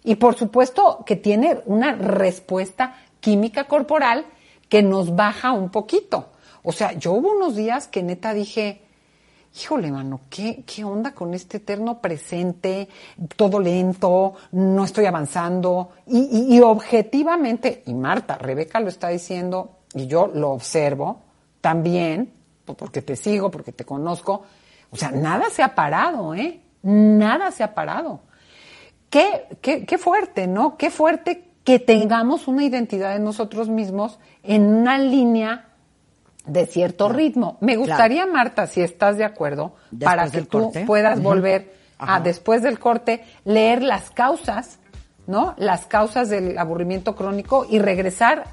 y 0.03 0.17
por 0.17 0.37
supuesto 0.37 1.05
que 1.05 1.17
tiene 1.17 1.61
una 1.67 1.93
respuesta 1.93 2.97
química 3.21 3.65
corporal 3.65 4.27
que 4.69 4.83
nos 4.83 5.15
baja 5.15 5.53
un 5.53 5.71
poquito. 5.71 6.31
O 6.63 6.73
sea, 6.73 6.93
yo 6.93 7.13
hubo 7.13 7.33
unos 7.33 7.57
días 7.57 7.89
que 7.89 8.03
neta 8.03 8.33
dije, 8.33 8.83
híjole, 9.57 9.91
mano, 9.91 10.21
¿qué, 10.29 10.65
¿qué 10.67 10.85
onda 10.85 11.13
con 11.13 11.33
este 11.35 11.57
eterno 11.59 12.01
presente? 12.01 12.89
Todo 13.37 13.59
lento, 13.59 14.35
no 14.53 14.85
estoy 14.85 15.07
avanzando. 15.07 15.93
Y, 16.07 16.57
y, 16.57 16.61
objetivamente, 16.61 17.83
y 17.87 17.95
Marta, 17.95 18.37
Rebeca 18.37 18.81
lo 18.81 18.89
está 18.89 19.09
diciendo, 19.09 19.79
y 19.95 20.07
yo 20.07 20.27
lo 20.27 20.51
observo 20.51 21.23
también, 21.61 22.33
porque 22.65 23.03
te 23.03 23.17
sigo, 23.17 23.51
porque 23.51 23.73
te 23.73 23.85
conozco. 23.85 24.43
O 24.91 24.97
sea, 24.97 25.11
nada 25.11 25.51
se 25.51 25.63
ha 25.63 25.75
parado, 25.75 26.35
¿eh? 26.35 26.61
Nada 26.83 27.51
se 27.51 27.63
ha 27.63 27.75
parado. 27.75 28.21
Qué, 29.09 29.47
qué, 29.61 29.87
qué 29.87 29.99
fuerte, 29.99 30.47
¿no? 30.47 30.77
Qué 30.77 30.91
fuerte 30.91 31.45
que 31.65 31.79
tengamos 31.79 32.47
una 32.47 32.65
identidad 32.65 33.13
de 33.15 33.21
nosotros 33.21 33.69
mismos 33.69 34.19
en 34.43 34.67
una 34.67 34.99
línea 34.99 35.67
de 36.47 36.67
cierto 36.67 37.09
ritmo. 37.09 37.59
Me 37.61 37.77
gustaría, 37.77 38.27
Marta, 38.27 38.67
si 38.67 38.81
estás 38.81 39.17
de 39.17 39.25
acuerdo, 39.25 39.75
para 40.01 40.31
que 40.31 40.43
tú 40.43 40.73
puedas 40.87 41.21
volver 41.21 41.75
a, 41.99 42.21
después 42.21 42.63
del 42.63 42.79
corte, 42.79 43.25
leer 43.45 43.83
las 43.83 44.11
causas, 44.11 44.79
¿no? 45.27 45.55
Las 45.59 45.87
causas 45.87 46.29
del 46.29 46.57
aburrimiento 46.59 47.15
crónico 47.15 47.67
y 47.69 47.79
regresar 47.79 48.45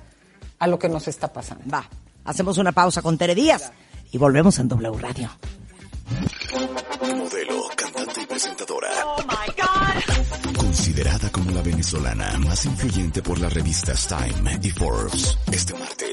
a 0.59 0.67
lo 0.67 0.79
que 0.79 0.89
nos 0.89 1.07
está 1.07 1.31
pasando. 1.31 1.63
Va. 1.71 1.85
Hacemos 2.25 2.57
una 2.57 2.71
pausa 2.71 3.01
con 3.01 3.17
Tere 3.17 3.35
Díaz 3.35 3.71
y 4.11 4.17
volvemos 4.17 4.57
en 4.59 4.69
W 4.69 4.97
Radio. 4.97 5.29
Modelo, 7.01 7.63
cantante 7.75 8.21
y 8.21 8.25
presentadora. 8.25 8.89
Oh 9.05 9.21
my 9.23 9.53
God. 9.57 10.55
Considerada 10.55 11.29
como 11.31 11.51
la 11.51 11.61
venezolana 11.61 12.37
más 12.39 12.65
influyente 12.65 13.21
por 13.21 13.39
las 13.39 13.53
revistas 13.53 14.07
Time 14.07 14.59
y 14.61 14.69
Forbes. 14.69 15.37
Este 15.51 15.73
martes 15.73 16.12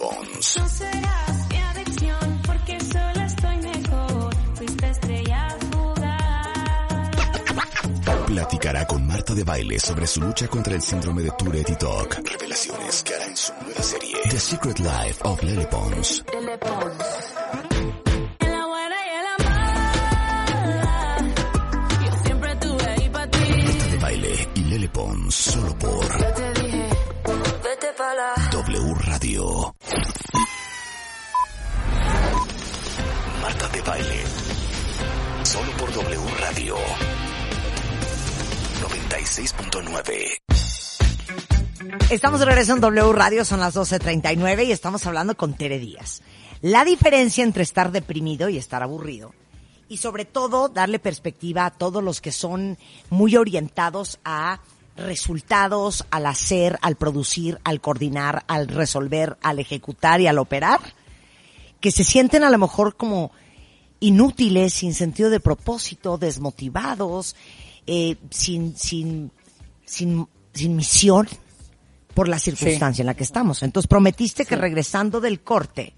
Pons. 0.00 0.56
No 0.56 0.68
serás 0.68 1.48
mi 1.50 1.56
adicción 1.56 2.42
porque 2.46 2.80
sola 2.80 3.26
estoy 3.26 3.56
mejor. 3.58 4.34
Fuiste 4.54 4.88
estrella 4.88 5.56
fugaz. 5.70 7.10
Platicará 8.26 8.86
con 8.86 9.06
Marta 9.06 9.34
de 9.34 9.44
Baile 9.44 9.78
sobre 9.78 10.06
su 10.06 10.22
lucha 10.22 10.48
contra 10.48 10.74
el 10.74 10.80
síndrome 10.82 11.22
de 11.22 11.30
Tourette 11.32 11.70
y 11.70 11.76
TOC. 11.76 12.20
Revelaciones 12.24 13.02
que 13.02 13.14
hará 13.14 13.26
en 13.26 13.36
su 13.36 13.52
nueva 13.62 13.82
serie 13.82 14.16
The 14.30 14.40
Secret 14.40 14.78
Life 14.78 15.20
of 15.22 15.42
Lele 15.42 15.66
Pons. 15.66 16.24
En 16.32 16.46
la 16.46 16.56
buena 16.56 17.10
y 24.54 24.60
Baile. 33.90 34.22
Solo 35.42 35.72
por 35.72 35.92
W 35.92 36.20
Radio. 36.38 36.76
96.9. 38.80 40.14
Estamos 42.08 42.38
de 42.38 42.46
regreso 42.46 42.74
en 42.74 42.80
W 42.80 43.12
Radio, 43.12 43.44
son 43.44 43.58
las 43.58 43.74
12.39 43.74 44.68
y 44.68 44.70
estamos 44.70 45.04
hablando 45.08 45.36
con 45.36 45.54
Tere 45.54 45.80
Díaz. 45.80 46.22
La 46.60 46.84
diferencia 46.84 47.42
entre 47.42 47.64
estar 47.64 47.90
deprimido 47.90 48.48
y 48.48 48.58
estar 48.58 48.84
aburrido. 48.84 49.34
Y 49.88 49.96
sobre 49.96 50.24
todo 50.24 50.68
darle 50.68 51.00
perspectiva 51.00 51.66
a 51.66 51.72
todos 51.72 52.00
los 52.00 52.20
que 52.20 52.30
son 52.30 52.78
muy 53.08 53.36
orientados 53.36 54.20
a 54.24 54.60
resultados, 54.96 56.06
al 56.12 56.26
hacer, 56.26 56.78
al 56.82 56.94
producir, 56.94 57.58
al 57.64 57.80
coordinar, 57.80 58.44
al 58.46 58.68
resolver, 58.68 59.36
al 59.42 59.58
ejecutar 59.58 60.20
y 60.20 60.28
al 60.28 60.38
operar, 60.38 60.78
que 61.80 61.90
se 61.90 62.04
sienten 62.04 62.44
a 62.44 62.50
lo 62.50 62.58
mejor 62.58 62.94
como 62.94 63.32
inútiles, 64.00 64.74
sin 64.74 64.94
sentido 64.94 65.30
de 65.30 65.40
propósito, 65.40 66.18
desmotivados, 66.18 67.36
eh, 67.86 68.16
sin, 68.30 68.76
sin, 68.76 69.30
sin, 69.84 70.26
sin 70.52 70.76
misión 70.76 71.28
por 72.14 72.28
la 72.28 72.38
circunstancia 72.38 73.02
en 73.02 73.06
la 73.06 73.14
que 73.14 73.24
estamos. 73.24 73.62
Entonces 73.62 73.86
prometiste 73.86 74.44
que 74.44 74.56
regresando 74.56 75.20
del 75.20 75.40
corte 75.40 75.94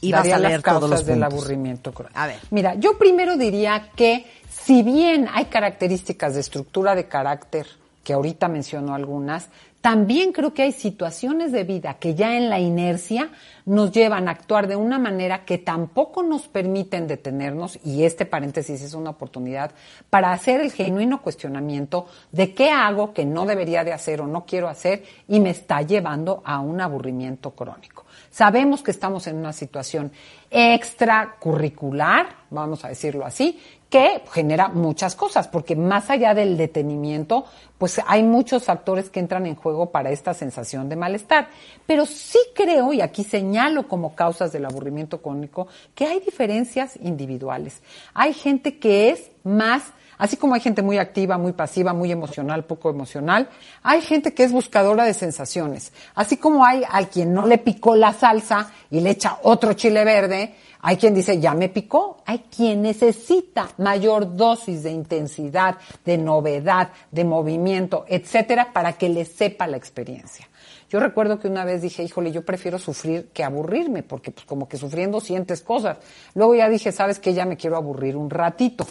ibas 0.00 0.20
Daría 0.20 0.36
a 0.36 0.38
leer 0.38 0.52
las 0.52 0.62
causas 0.62 0.80
todos 0.80 0.90
los 0.90 1.06
del 1.06 1.22
aburrimiento. 1.22 1.92
A 2.14 2.26
ver. 2.26 2.38
Mira, 2.50 2.74
yo 2.74 2.98
primero 2.98 3.36
diría 3.36 3.90
que 3.94 4.26
si 4.48 4.82
bien 4.82 5.28
hay 5.32 5.46
características 5.46 6.34
de 6.34 6.40
estructura 6.40 6.94
de 6.94 7.06
carácter, 7.08 7.66
que 8.04 8.12
ahorita 8.12 8.48
menciono 8.48 8.94
algunas, 8.94 9.48
también 9.80 10.32
creo 10.32 10.52
que 10.52 10.62
hay 10.62 10.72
situaciones 10.72 11.52
de 11.52 11.64
vida 11.64 11.94
que 11.94 12.14
ya 12.14 12.36
en 12.36 12.50
la 12.50 12.60
inercia 12.60 13.30
nos 13.64 13.92
llevan 13.92 14.28
a 14.28 14.32
actuar 14.32 14.66
de 14.66 14.76
una 14.76 14.98
manera 14.98 15.44
que 15.44 15.56
tampoco 15.58 16.22
nos 16.22 16.48
permiten 16.48 17.06
detenernos, 17.06 17.78
y 17.84 18.04
este 18.04 18.26
paréntesis 18.26 18.82
es 18.82 18.94
una 18.94 19.10
oportunidad 19.10 19.72
para 20.10 20.32
hacer 20.32 20.60
el 20.60 20.72
genuino 20.72 21.22
cuestionamiento 21.22 22.06
de 22.30 22.52
qué 22.52 22.70
hago 22.70 23.14
que 23.14 23.24
no 23.24 23.46
debería 23.46 23.84
de 23.84 23.92
hacer 23.92 24.20
o 24.20 24.26
no 24.26 24.44
quiero 24.44 24.68
hacer 24.68 25.02
y 25.28 25.40
me 25.40 25.50
está 25.50 25.82
llevando 25.82 26.42
a 26.44 26.60
un 26.60 26.80
aburrimiento 26.80 27.52
crónico. 27.52 28.04
Sabemos 28.30 28.82
que 28.82 28.90
estamos 28.90 29.26
en 29.26 29.36
una 29.36 29.52
situación 29.52 30.12
extracurricular, 30.50 32.28
vamos 32.50 32.84
a 32.84 32.88
decirlo 32.88 33.24
así, 33.24 33.58
que 33.90 34.22
genera 34.30 34.68
muchas 34.68 35.16
cosas, 35.16 35.48
porque 35.48 35.74
más 35.74 36.10
allá 36.10 36.32
del 36.32 36.56
detenimiento, 36.56 37.44
pues 37.76 38.00
hay 38.06 38.22
muchos 38.22 38.64
factores 38.64 39.10
que 39.10 39.18
entran 39.18 39.46
en 39.46 39.56
juego 39.56 39.90
para 39.90 40.10
esta 40.10 40.32
sensación 40.32 40.88
de 40.88 40.94
malestar. 40.94 41.48
Pero 41.86 42.06
sí 42.06 42.38
creo, 42.54 42.92
y 42.92 43.00
aquí 43.00 43.24
señalo 43.24 43.88
como 43.88 44.14
causas 44.14 44.52
del 44.52 44.64
aburrimiento 44.64 45.20
crónico, 45.20 45.66
que 45.96 46.06
hay 46.06 46.20
diferencias 46.20 46.96
individuales. 47.02 47.82
Hay 48.14 48.32
gente 48.32 48.78
que 48.78 49.10
es 49.10 49.32
más 49.42 49.82
Así 50.20 50.36
como 50.36 50.52
hay 50.52 50.60
gente 50.60 50.82
muy 50.82 50.98
activa, 50.98 51.38
muy 51.38 51.52
pasiva, 51.52 51.94
muy 51.94 52.12
emocional, 52.12 52.64
poco 52.64 52.90
emocional, 52.90 53.48
hay 53.82 54.02
gente 54.02 54.34
que 54.34 54.44
es 54.44 54.52
buscadora 54.52 55.04
de 55.04 55.14
sensaciones. 55.14 55.94
Así 56.14 56.36
como 56.36 56.62
hay 56.62 56.82
a 56.86 57.06
quien 57.06 57.32
no 57.32 57.46
le 57.46 57.56
picó 57.56 57.96
la 57.96 58.12
salsa 58.12 58.70
y 58.90 59.00
le 59.00 59.10
echa 59.10 59.38
otro 59.42 59.72
chile 59.72 60.04
verde, 60.04 60.54
hay 60.82 60.98
quien 60.98 61.14
dice, 61.14 61.40
ya 61.40 61.54
me 61.54 61.70
picó. 61.70 62.18
Hay 62.26 62.44
quien 62.54 62.82
necesita 62.82 63.70
mayor 63.78 64.36
dosis 64.36 64.82
de 64.82 64.90
intensidad, 64.90 65.76
de 66.04 66.18
novedad, 66.18 66.90
de 67.10 67.24
movimiento, 67.24 68.04
etcétera, 68.06 68.74
para 68.74 68.92
que 68.92 69.08
le 69.08 69.24
sepa 69.24 69.66
la 69.66 69.78
experiencia. 69.78 70.49
Yo 70.90 70.98
recuerdo 70.98 71.38
que 71.38 71.46
una 71.46 71.64
vez 71.64 71.82
dije, 71.82 72.02
híjole, 72.02 72.32
yo 72.32 72.44
prefiero 72.44 72.76
sufrir 72.76 73.28
que 73.32 73.44
aburrirme, 73.44 74.02
porque 74.02 74.32
pues 74.32 74.44
como 74.44 74.68
que 74.68 74.76
sufriendo 74.76 75.20
sientes 75.20 75.62
cosas. 75.62 75.98
Luego 76.34 76.56
ya 76.56 76.68
dije, 76.68 76.90
sabes 76.90 77.20
que 77.20 77.32
ya 77.32 77.46
me 77.46 77.56
quiero 77.56 77.76
aburrir 77.76 78.16
un 78.16 78.28
ratito. 78.28 78.84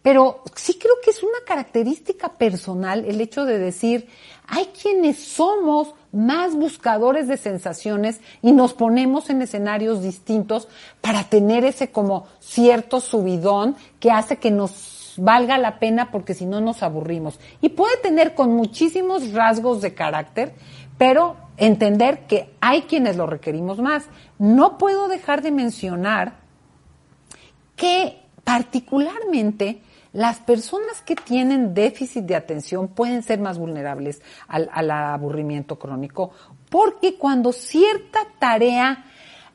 Pero 0.00 0.42
sí 0.56 0.78
creo 0.78 0.94
que 1.04 1.10
es 1.10 1.22
una 1.22 1.38
característica 1.46 2.30
personal 2.30 3.04
el 3.04 3.20
hecho 3.20 3.44
de 3.44 3.58
decir, 3.58 4.08
hay 4.48 4.66
quienes 4.66 5.22
somos 5.22 5.94
más 6.10 6.54
buscadores 6.54 7.28
de 7.28 7.36
sensaciones 7.36 8.20
y 8.40 8.52
nos 8.52 8.72
ponemos 8.72 9.28
en 9.28 9.42
escenarios 9.42 10.02
distintos 10.02 10.68
para 11.02 11.24
tener 11.24 11.64
ese 11.64 11.90
como 11.90 12.26
cierto 12.40 13.00
subidón 13.00 13.76
que 14.00 14.10
hace 14.10 14.38
que 14.38 14.50
nos 14.50 15.14
valga 15.16 15.58
la 15.58 15.78
pena 15.78 16.10
porque 16.10 16.34
si 16.34 16.46
no 16.46 16.60
nos 16.60 16.82
aburrimos. 16.82 17.38
Y 17.60 17.70
puede 17.70 17.96
tener 17.98 18.34
con 18.34 18.54
muchísimos 18.54 19.32
rasgos 19.32 19.80
de 19.82 19.94
carácter, 19.94 20.54
pero 20.98 21.36
entender 21.56 22.26
que 22.26 22.54
hay 22.60 22.82
quienes 22.82 23.16
lo 23.16 23.26
requerimos 23.26 23.78
más. 23.78 24.04
No 24.38 24.78
puedo 24.78 25.08
dejar 25.08 25.42
de 25.42 25.52
mencionar 25.52 26.40
que 27.76 28.20
particularmente 28.44 29.82
Las 30.12 30.40
personas 30.40 31.00
que 31.00 31.16
tienen 31.16 31.72
déficit 31.72 32.24
de 32.24 32.36
atención 32.36 32.88
pueden 32.88 33.22
ser 33.22 33.40
más 33.40 33.58
vulnerables 33.58 34.20
al, 34.46 34.90
aburrimiento 34.90 35.78
crónico 35.78 36.32
porque 36.68 37.16
cuando 37.16 37.52
cierta 37.52 38.20
tarea 38.38 39.06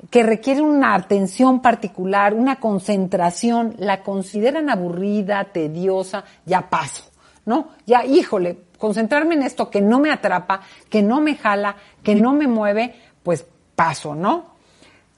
que 0.09 0.23
requiere 0.23 0.61
una 0.61 0.95
atención 0.95 1.61
particular, 1.61 2.33
una 2.33 2.59
concentración, 2.59 3.75
la 3.77 4.01
consideran 4.01 4.69
aburrida, 4.69 5.43
tediosa, 5.45 6.23
ya 6.45 6.69
paso, 6.69 7.03
¿no? 7.47 7.69
Ya, 7.85 8.05
híjole, 8.05 8.59
concentrarme 8.77 9.35
en 9.35 9.43
esto 9.43 9.71
que 9.71 9.81
no 9.81 9.99
me 9.99 10.11
atrapa, 10.11 10.61
que 10.89 11.01
no 11.01 11.21
me 11.21 11.35
jala, 11.35 11.77
que 12.03 12.13
no 12.13 12.33
me 12.33 12.45
mueve, 12.45 12.93
pues 13.23 13.45
paso, 13.73 14.13
¿no? 14.13 14.57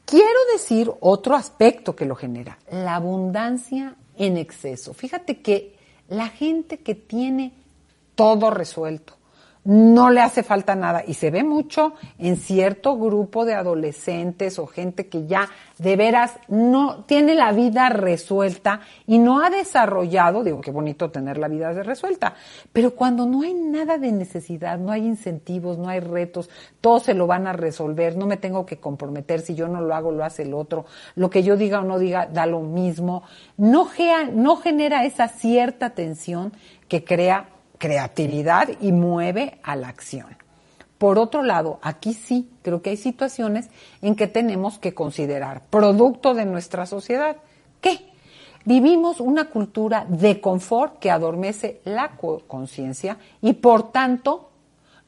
Quiero 0.05 0.39
decir 0.53 0.91
otro 1.01 1.35
aspecto 1.35 1.95
que 1.95 2.05
lo 2.05 2.15
genera, 2.15 2.59
la 2.71 2.95
abundancia 2.95 3.95
en 4.15 4.37
exceso. 4.37 4.93
Fíjate 4.93 5.41
que 5.41 5.75
la 6.07 6.27
gente 6.27 6.77
que 6.77 6.93
tiene 6.93 7.51
todo 8.13 8.51
resuelto, 8.51 9.15
no 9.65 10.09
le 10.09 10.21
hace 10.21 10.41
falta 10.41 10.75
nada. 10.75 11.03
Y 11.05 11.13
se 11.13 11.31
ve 11.31 11.43
mucho 11.43 11.93
en 12.17 12.37
cierto 12.37 12.97
grupo 12.97 13.45
de 13.45 13.53
adolescentes 13.55 14.57
o 14.57 14.67
gente 14.67 15.07
que 15.07 15.27
ya 15.27 15.49
de 15.77 15.95
veras 15.95 16.33
no 16.47 17.03
tiene 17.05 17.35
la 17.35 17.51
vida 17.51 17.89
resuelta 17.89 18.81
y 19.05 19.19
no 19.19 19.41
ha 19.41 19.49
desarrollado, 19.49 20.43
digo 20.43 20.59
qué 20.61 20.71
bonito 20.71 21.11
tener 21.11 21.37
la 21.37 21.47
vida 21.47 21.71
resuelta, 21.83 22.35
pero 22.73 22.95
cuando 22.95 23.25
no 23.25 23.43
hay 23.43 23.53
nada 23.53 23.97
de 23.97 24.11
necesidad, 24.11 24.77
no 24.77 24.91
hay 24.91 25.05
incentivos, 25.05 25.77
no 25.77 25.87
hay 25.87 25.99
retos, 25.99 26.49
todos 26.81 27.03
se 27.03 27.13
lo 27.13 27.27
van 27.27 27.47
a 27.47 27.53
resolver, 27.53 28.17
no 28.17 28.25
me 28.25 28.37
tengo 28.37 28.65
que 28.65 28.77
comprometer, 28.77 29.39
si 29.41 29.55
yo 29.55 29.67
no 29.67 29.81
lo 29.81 29.95
hago 29.95 30.11
lo 30.11 30.25
hace 30.25 30.43
el 30.43 30.53
otro, 30.53 30.85
lo 31.15 31.29
que 31.29 31.43
yo 31.43 31.55
diga 31.55 31.79
o 31.79 31.83
no 31.83 31.99
diga 31.99 32.25
da 32.27 32.45
lo 32.45 32.61
mismo, 32.61 33.23
no, 33.57 33.85
gea- 33.87 34.29
no 34.31 34.57
genera 34.57 35.05
esa 35.05 35.27
cierta 35.29 35.91
tensión 35.91 36.53
que 36.87 37.03
crea 37.03 37.47
creatividad 37.79 38.69
y 38.79 38.91
mueve 38.91 39.59
a 39.63 39.75
la 39.75 39.87
acción. 39.87 40.37
Por 40.99 41.17
otro 41.17 41.41
lado, 41.41 41.79
aquí 41.81 42.13
sí 42.13 42.49
creo 42.61 42.81
que 42.81 42.91
hay 42.91 42.97
situaciones 42.97 43.69
en 44.01 44.15
que 44.15 44.27
tenemos 44.27 44.77
que 44.77 44.93
considerar, 44.93 45.63
producto 45.69 46.33
de 46.35 46.45
nuestra 46.45 46.85
sociedad, 46.85 47.37
que 47.81 47.99
vivimos 48.65 49.21
una 49.21 49.45
cultura 49.49 50.05
de 50.09 50.41
confort 50.41 50.99
que 50.99 51.09
adormece 51.09 51.79
la 51.85 52.17
co- 52.17 52.41
conciencia 52.45 53.17
y 53.41 53.53
por 53.53 53.91
tanto 53.93 54.48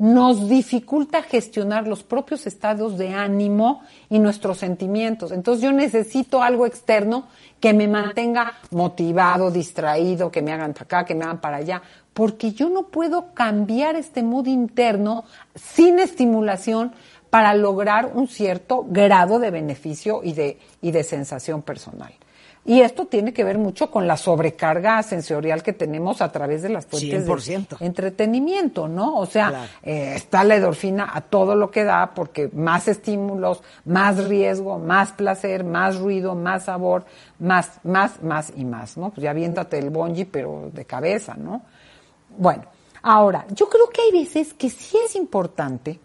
nos 0.02 0.50
dificulta 0.50 1.22
gestionar 1.22 1.88
los 1.88 2.02
propios 2.02 2.48
estados 2.48 2.98
de 2.98 3.10
ánimo 3.14 3.84
y 4.10 4.18
nuestros 4.18 4.58
sentimientos. 4.58 5.32
Entonces 5.32 5.64
yo 5.64 5.72
necesito 5.72 6.42
algo 6.42 6.66
externo 6.66 7.28
que 7.60 7.72
me 7.76 7.88
mantenga 7.88 8.54
motivado, 8.72 9.52
distraído, 9.52 10.32
que 10.32 10.42
me 10.42 10.54
hagan 10.54 10.74
para 10.74 10.86
acá, 10.86 11.06
que 11.06 11.14
me 11.14 11.24
hagan 11.24 11.40
para 11.40 11.58
allá, 11.58 11.84
porque 12.16 12.52
yo 12.52 12.68
no 12.70 12.88
puedo 12.88 13.36
cambiar 13.36 13.96
este 13.96 14.24
mood 14.24 14.48
interno 14.48 15.24
sin 15.54 16.00
estimulación 16.00 16.94
para 17.30 17.54
lograr 17.54 18.10
un 18.16 18.28
cierto 18.28 18.84
grado 18.90 19.38
de 19.38 19.52
beneficio 19.52 20.22
y 20.24 20.34
de, 20.34 20.58
y 20.82 20.90
de 20.90 21.04
sensación 21.04 21.62
personal. 21.62 22.12
Y 22.64 22.82
esto 22.82 23.06
tiene 23.08 23.34
que 23.34 23.44
ver 23.44 23.58
mucho 23.58 23.90
con 23.90 24.06
la 24.06 24.18
sobrecarga 24.18 25.02
sensorial 25.02 25.64
que 25.64 25.74
tenemos 25.74 26.22
a 26.22 26.32
través 26.32 26.62
de 26.62 26.70
las 26.70 26.86
fuentes 26.86 27.26
de 27.26 27.32
100%. 27.34 27.78
entretenimiento, 27.80 28.88
¿no? 28.88 29.18
O 29.18 29.26
sea, 29.26 29.50
Claro. 29.50 29.70
eh, 29.82 30.14
está 30.16 30.44
la 30.44 30.58
endorfina 30.58 31.10
a 31.12 31.22
todo 31.22 31.56
lo 31.56 31.72
que 31.72 31.84
da 31.84 32.12
porque 32.14 32.52
más 32.54 32.88
estímulos, 32.88 33.64
más 33.86 34.26
riesgo, 34.26 34.78
más 34.78 35.12
placer, 35.12 35.64
más 35.64 35.98
ruido, 35.98 36.36
más 36.36 36.66
sabor, 36.66 37.04
más, 37.40 37.80
más, 37.84 38.22
más 38.22 38.54
y 38.56 38.64
más, 38.64 38.96
¿no? 38.96 39.10
Pues 39.10 39.24
ya 39.24 39.32
aviéntate 39.32 39.80
el 39.80 39.90
bungee, 39.90 40.26
pero 40.26 40.70
de 40.72 40.86
cabeza, 40.86 41.34
¿no? 41.36 41.64
Bueno, 42.38 42.66
ahora, 43.02 43.46
yo 43.56 43.68
creo 43.70 43.90
que 43.90 44.02
hay 44.04 44.12
veces 44.24 44.54
que 44.54 44.70
sí 44.70 44.98
es 45.04 45.16
importante, 45.16 46.00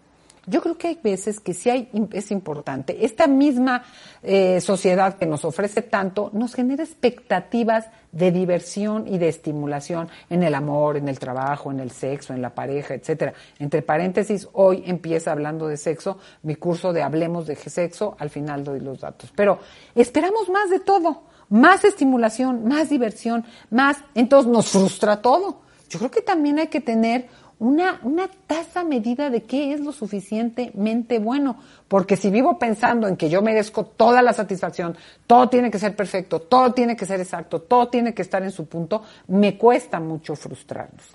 yo 0.47 0.61
creo 0.61 0.77
que 0.77 0.87
hay 0.87 0.99
veces 1.03 1.39
que 1.39 1.53
sí 1.53 1.69
hay, 1.69 1.89
es 2.13 2.31
importante, 2.31 3.05
esta 3.05 3.27
misma 3.27 3.83
eh, 4.23 4.61
sociedad 4.61 5.17
que 5.17 5.25
nos 5.25 5.45
ofrece 5.45 5.81
tanto 5.81 6.31
nos 6.33 6.55
genera 6.55 6.83
expectativas 6.83 7.85
de 8.13 8.31
diversión 8.31 9.07
y 9.07 9.17
de 9.17 9.27
estimulación 9.27 10.09
en 10.29 10.43
el 10.43 10.55
amor, 10.55 10.97
en 10.97 11.09
el 11.09 11.19
trabajo, 11.19 11.69
en 11.69 11.81
el 11.81 11.91
sexo, 11.91 12.33
en 12.33 12.41
la 12.41 12.55
pareja, 12.55 12.93
etcétera. 12.93 13.33
Entre 13.59 13.81
paréntesis, 13.81 14.47
hoy 14.53 14.83
empieza 14.85 15.33
hablando 15.33 15.67
de 15.67 15.77
sexo, 15.77 16.17
mi 16.43 16.55
curso 16.55 16.93
de 16.93 17.03
Hablemos 17.03 17.45
de 17.45 17.55
Sexo, 17.55 18.15
al 18.17 18.29
final 18.29 18.63
doy 18.63 18.79
los 18.79 19.01
datos. 19.01 19.31
Pero 19.35 19.59
esperamos 19.93 20.49
más 20.49 20.69
de 20.69 20.79
todo, 20.79 21.23
más 21.49 21.83
estimulación, 21.83 22.65
más 22.65 22.89
diversión, 22.89 23.45
más, 23.69 23.97
entonces 24.15 24.51
nos 24.51 24.69
frustra 24.69 25.21
todo. 25.21 25.61
Yo 25.89 25.99
creo 25.99 26.11
que 26.11 26.21
también 26.21 26.59
hay 26.59 26.67
que 26.67 26.81
tener 26.81 27.27
una, 27.59 27.99
una 28.03 28.27
tasa 28.45 28.83
medida 28.83 29.29
de 29.29 29.43
qué 29.43 29.73
es 29.73 29.81
lo 29.81 29.91
suficientemente 29.91 31.19
bueno. 31.19 31.57
Porque 31.87 32.15
si 32.15 32.29
vivo 32.29 32.59
pensando 32.59 33.07
en 33.07 33.17
que 33.17 33.29
yo 33.29 33.41
merezco 33.41 33.85
toda 33.85 34.21
la 34.21 34.33
satisfacción, 34.33 34.95
todo 35.25 35.49
tiene 35.49 35.71
que 35.71 35.79
ser 35.79 35.95
perfecto, 35.95 36.39
todo 36.39 36.73
tiene 36.73 36.95
que 36.95 37.05
ser 37.05 37.19
exacto, 37.19 37.61
todo 37.61 37.87
tiene 37.87 38.13
que 38.13 38.21
estar 38.21 38.43
en 38.43 38.51
su 38.51 38.65
punto, 38.67 39.03
me 39.27 39.57
cuesta 39.57 39.99
mucho 39.99 40.35
frustrarnos. 40.35 41.05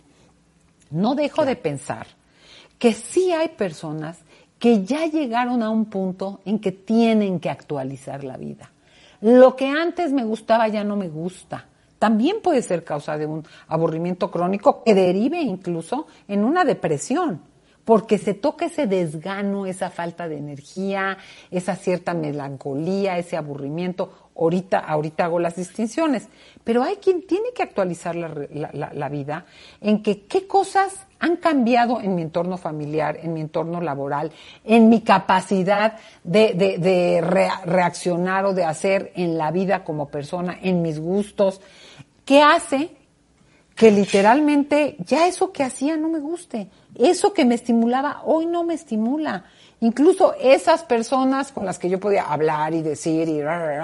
No 0.91 1.15
dejo 1.15 1.45
de 1.45 1.57
pensar 1.57 2.07
que 2.79 2.93
sí 2.93 3.33
hay 3.33 3.49
personas 3.49 4.19
que 4.59 4.85
ya 4.85 5.07
llegaron 5.07 5.63
a 5.63 5.71
un 5.71 5.87
punto 5.87 6.41
en 6.45 6.59
que 6.59 6.73
tienen 6.73 7.41
que 7.41 7.51
actualizar 7.51 8.23
la 8.25 8.37
vida. 8.37 8.71
Lo 9.21 9.57
que 9.57 9.69
antes 9.69 10.13
me 10.13 10.25
gustaba 10.25 10.69
ya 10.69 10.85
no 10.85 10.97
me 10.97 11.09
gusta. 11.09 11.67
También 12.03 12.39
puede 12.43 12.63
ser 12.63 12.83
causa 12.83 13.17
de 13.17 13.27
un 13.27 13.47
aburrimiento 13.69 14.29
crónico 14.29 14.83
que 14.83 14.93
derive 14.93 15.41
incluso 15.41 16.09
en 16.27 16.45
una 16.45 16.65
depresión, 16.65 17.41
porque 17.85 18.19
se 18.19 18.35
toca 18.35 18.67
ese 18.67 18.87
desgano, 18.87 19.67
esa 19.67 19.91
falta 19.91 20.29
de 20.29 20.39
energía, 20.39 21.19
esa 21.51 21.75
cierta 21.77 22.15
melancolía, 22.15 23.19
ese 23.19 23.37
aburrimiento. 23.37 24.13
Ahorita, 24.35 24.79
ahorita 24.79 25.25
hago 25.27 25.39
las 25.41 25.57
distinciones, 25.57 26.27
pero 26.65 26.83
hay 26.83 26.97
quien 26.97 27.27
tiene 27.27 27.49
que 27.55 27.63
actualizar 27.63 28.17
la, 28.17 29.09
vida 29.11 29.45
en 29.83 30.03
que 30.03 30.23
qué 30.23 30.47
cosas 30.47 31.07
han 31.19 31.37
cambiado 31.37 32.01
en 32.01 32.15
mi 32.15 32.23
entorno 32.23 32.57
familiar, 32.57 33.19
en 33.23 33.35
mi 33.35 33.43
entorno 33.43 33.81
laboral, 33.83 34.33
en 34.65 34.89
mi 34.89 35.03
capacidad 35.03 35.99
de, 36.25 36.55
de- 36.55 36.79
de 36.79 37.21
rea- 37.21 37.61
reaccionar 37.67 38.47
o 38.47 38.55
de 38.55 38.65
hacer 38.65 39.13
en 39.17 39.37
la 39.37 39.51
vida 39.51 39.85
como 39.85 40.09
persona, 40.09 40.59
en 40.63 40.81
mis 40.81 40.99
gustos, 40.99 41.61
¿qué 42.25 42.41
hace 42.41 42.91
que 43.75 43.91
literalmente 43.91 44.97
ya 45.07 45.27
eso 45.27 45.53
que 45.53 45.63
hacía 45.63 45.97
no 45.97 46.09
me 46.09 46.19
guste. 46.19 46.69
Eso 46.95 47.33
que 47.33 47.45
me 47.45 47.55
estimulaba 47.55 48.23
hoy 48.25 48.47
no 48.47 48.65
me 48.65 48.75
estimula. 48.75 49.45
Incluso 49.81 50.35
esas 50.35 50.85
personas 50.85 51.53
con 51.53 51.65
las 51.65 51.79
que 51.79 51.89
yo 51.89 51.99
podía 51.99 52.25
hablar 52.25 52.75
y 52.75 52.83
decir 52.83 53.29
y, 53.29 53.41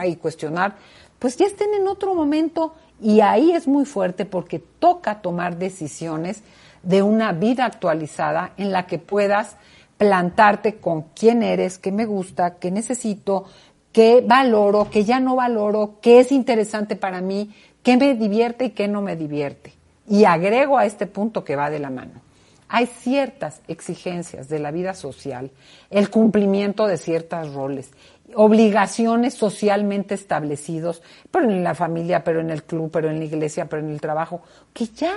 y 0.09 0.17
cuestionar, 0.17 0.77
pues 1.19 1.37
ya 1.37 1.47
estén 1.47 1.75
en 1.75 1.89
otro 1.89 2.15
momento 2.15 2.75
y 3.01 3.21
ahí 3.21 3.53
es 3.53 3.67
muy 3.67 3.85
fuerte 3.85 4.25
porque 4.25 4.59
toca 4.59 5.21
tomar 5.21 5.59
decisiones 5.59 6.43
de 6.83 7.03
una 7.03 7.33
vida 7.33 7.65
actualizada 7.65 8.53
en 8.57 8.71
la 8.71 8.87
que 8.87 8.99
puedas 8.99 9.57
plantarte 9.97 10.77
con 10.77 11.07
quién 11.15 11.43
eres, 11.43 11.79
qué 11.79 11.91
me 11.91 12.07
gusta, 12.07 12.59
qué 12.59 12.71
necesito, 12.71 13.47
qué 13.93 14.23
valoro, 14.25 14.89
qué 14.91 15.05
ya 15.05 15.19
no 15.19 15.35
valoro, 15.35 15.97
qué 16.01 16.21
es 16.21 16.31
interesante 16.31 16.95
para 16.95 17.21
mí, 17.21 17.53
qué 17.83 17.97
me 17.97 18.15
divierte 18.15 18.67
y 18.67 18.71
qué 18.71 18.87
no 18.87 19.03
me 19.03 19.17
divierte. 19.17 19.78
Y 20.09 20.25
agrego 20.25 20.79
a 20.79 20.87
este 20.87 21.07
punto 21.07 21.45
que 21.45 21.57
va 21.57 21.71
de 21.71 21.79
la 21.79 21.91
mano. 21.91 22.23
Hay 22.69 22.87
ciertas 22.87 23.63
exigencias 23.67 24.49
de 24.49 24.59
la 24.59 24.71
vida 24.71 24.95
social, 24.95 25.51
el 25.91 26.11
cumplimiento 26.11 26.87
de 26.87 26.99
ciertos 26.99 27.55
roles, 27.55 27.93
obligaciones 28.35 29.35
socialmente 29.35 30.15
establecidos, 30.15 31.03
pero 31.31 31.51
en 31.51 31.65
la 31.65 31.75
familia, 31.75 32.25
pero 32.25 32.41
en 32.41 32.51
el 32.51 32.65
club, 32.65 32.91
pero 32.91 33.09
en 33.09 33.19
la 33.19 33.25
iglesia, 33.25 33.67
pero 33.69 33.83
en 33.83 33.91
el 33.91 34.01
trabajo, 34.01 34.43
que 34.75 34.87
ya 34.87 35.15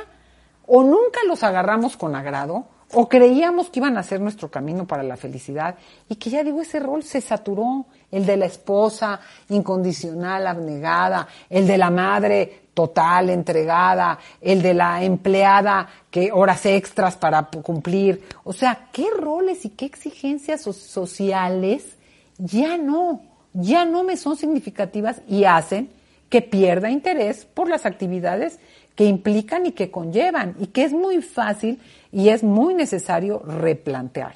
o 0.66 0.84
nunca 0.84 1.20
los 1.28 1.44
agarramos 1.44 1.98
con 1.98 2.16
agrado, 2.16 2.66
o 2.94 3.08
creíamos 3.08 3.70
que 3.70 3.80
iban 3.80 3.98
a 3.98 4.04
ser 4.04 4.20
nuestro 4.22 4.50
camino 4.50 4.86
para 4.86 5.04
la 5.04 5.18
felicidad, 5.18 5.76
y 6.08 6.16
que 6.16 6.30
ya 6.30 6.44
digo, 6.44 6.62
ese 6.62 6.80
rol 6.80 7.04
se 7.04 7.20
saturó, 7.20 7.86
el 8.10 8.26
de 8.26 8.38
la 8.38 8.46
esposa 8.46 9.20
incondicional, 9.50 10.48
abnegada, 10.48 11.28
el 11.50 11.68
de 11.68 11.78
la 11.78 11.90
madre 11.90 12.61
total, 12.74 13.30
entregada, 13.30 14.20
el 14.40 14.62
de 14.62 14.74
la 14.74 15.04
empleada 15.04 15.88
que 16.10 16.32
horas 16.32 16.66
extras 16.66 17.16
para 17.16 17.44
cumplir. 17.44 18.24
O 18.44 18.54
sea, 18.54 18.88
¿qué 18.92 19.08
roles 19.18 19.66
y 19.66 19.70
qué 19.70 19.86
exigencias 19.86 20.62
so- 20.62 20.74
sociales 20.74 21.98
ya 22.38 22.78
no, 22.78 23.22
ya 23.54 23.86
no 23.86 24.04
me 24.04 24.18
son 24.18 24.38
significativas 24.38 25.22
y 25.28 25.44
hacen 25.44 25.90
que 26.30 26.42
pierda 26.42 26.90
interés 26.90 27.46
por 27.46 27.70
las 27.70 27.86
actividades 27.86 28.60
que 28.96 29.06
implican 29.06 29.66
y 29.66 29.74
que 29.74 29.92
conllevan 29.92 30.56
y 30.60 30.68
que 30.68 30.84
es 30.84 30.94
muy 30.94 31.22
fácil 31.22 31.80
y 32.12 32.30
es 32.30 32.44
muy 32.44 32.74
necesario 32.74 33.40
replantear. 33.40 34.36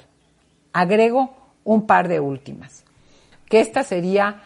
Agrego 0.72 1.34
un 1.64 1.86
par 1.86 2.08
de 2.08 2.20
últimas, 2.20 2.84
que 3.48 3.60
esta 3.60 3.82
sería 3.82 4.42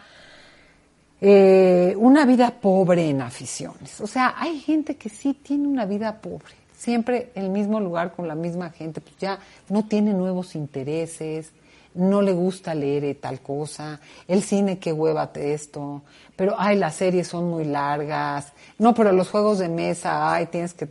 eh, 1.21 1.93
una 1.97 2.25
vida 2.25 2.49
pobre 2.49 3.07
en 3.07 3.21
aficiones. 3.21 4.01
O 4.01 4.07
sea, 4.07 4.33
hay 4.37 4.59
gente 4.59 4.95
que 4.95 5.09
sí 5.09 5.33
tiene 5.35 5.67
una 5.67 5.85
vida 5.85 6.19
pobre. 6.19 6.55
Siempre 6.75 7.31
el 7.35 7.49
mismo 7.49 7.79
lugar 7.79 8.13
con 8.13 8.27
la 8.27 8.33
misma 8.33 8.71
gente, 8.71 9.01
pues 9.01 9.15
ya 9.19 9.37
no 9.69 9.85
tiene 9.85 10.13
nuevos 10.13 10.55
intereses, 10.55 11.51
no 11.93 12.23
le 12.23 12.33
gusta 12.33 12.73
leer 12.73 13.03
eh, 13.03 13.15
tal 13.15 13.39
cosa, 13.41 13.99
el 14.27 14.41
cine 14.41 14.79
que 14.79 14.91
huevate 14.91 15.53
esto, 15.53 16.01
pero 16.35 16.55
ay, 16.57 16.77
las 16.77 16.95
series 16.95 17.27
son 17.27 17.49
muy 17.49 17.65
largas, 17.65 18.53
no, 18.79 18.95
pero 18.95 19.11
los 19.11 19.29
juegos 19.29 19.59
de 19.59 19.69
mesa, 19.69 20.33
ay, 20.33 20.47
tienes 20.47 20.73
que... 20.73 20.87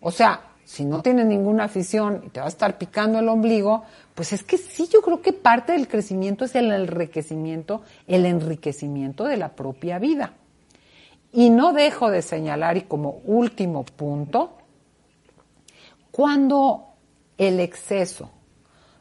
O 0.00 0.10
sea, 0.10 0.40
si 0.70 0.84
no 0.84 1.02
tienes 1.02 1.26
ninguna 1.26 1.64
afición 1.64 2.22
y 2.24 2.28
te 2.28 2.38
va 2.38 2.46
a 2.46 2.48
estar 2.48 2.78
picando 2.78 3.18
el 3.18 3.28
ombligo, 3.28 3.82
pues 4.14 4.32
es 4.32 4.44
que 4.44 4.56
sí, 4.56 4.86
yo 4.86 5.02
creo 5.02 5.20
que 5.20 5.32
parte 5.32 5.72
del 5.72 5.88
crecimiento 5.88 6.44
es 6.44 6.54
el 6.54 6.70
enriquecimiento, 6.70 7.82
el 8.06 8.24
enriquecimiento 8.24 9.24
de 9.24 9.36
la 9.36 9.48
propia 9.48 9.98
vida. 9.98 10.34
Y 11.32 11.50
no 11.50 11.72
dejo 11.72 12.08
de 12.08 12.22
señalar, 12.22 12.76
y 12.76 12.82
como 12.82 13.20
último 13.24 13.82
punto, 13.82 14.58
cuando 16.12 16.90
el 17.36 17.58
exceso 17.58 18.30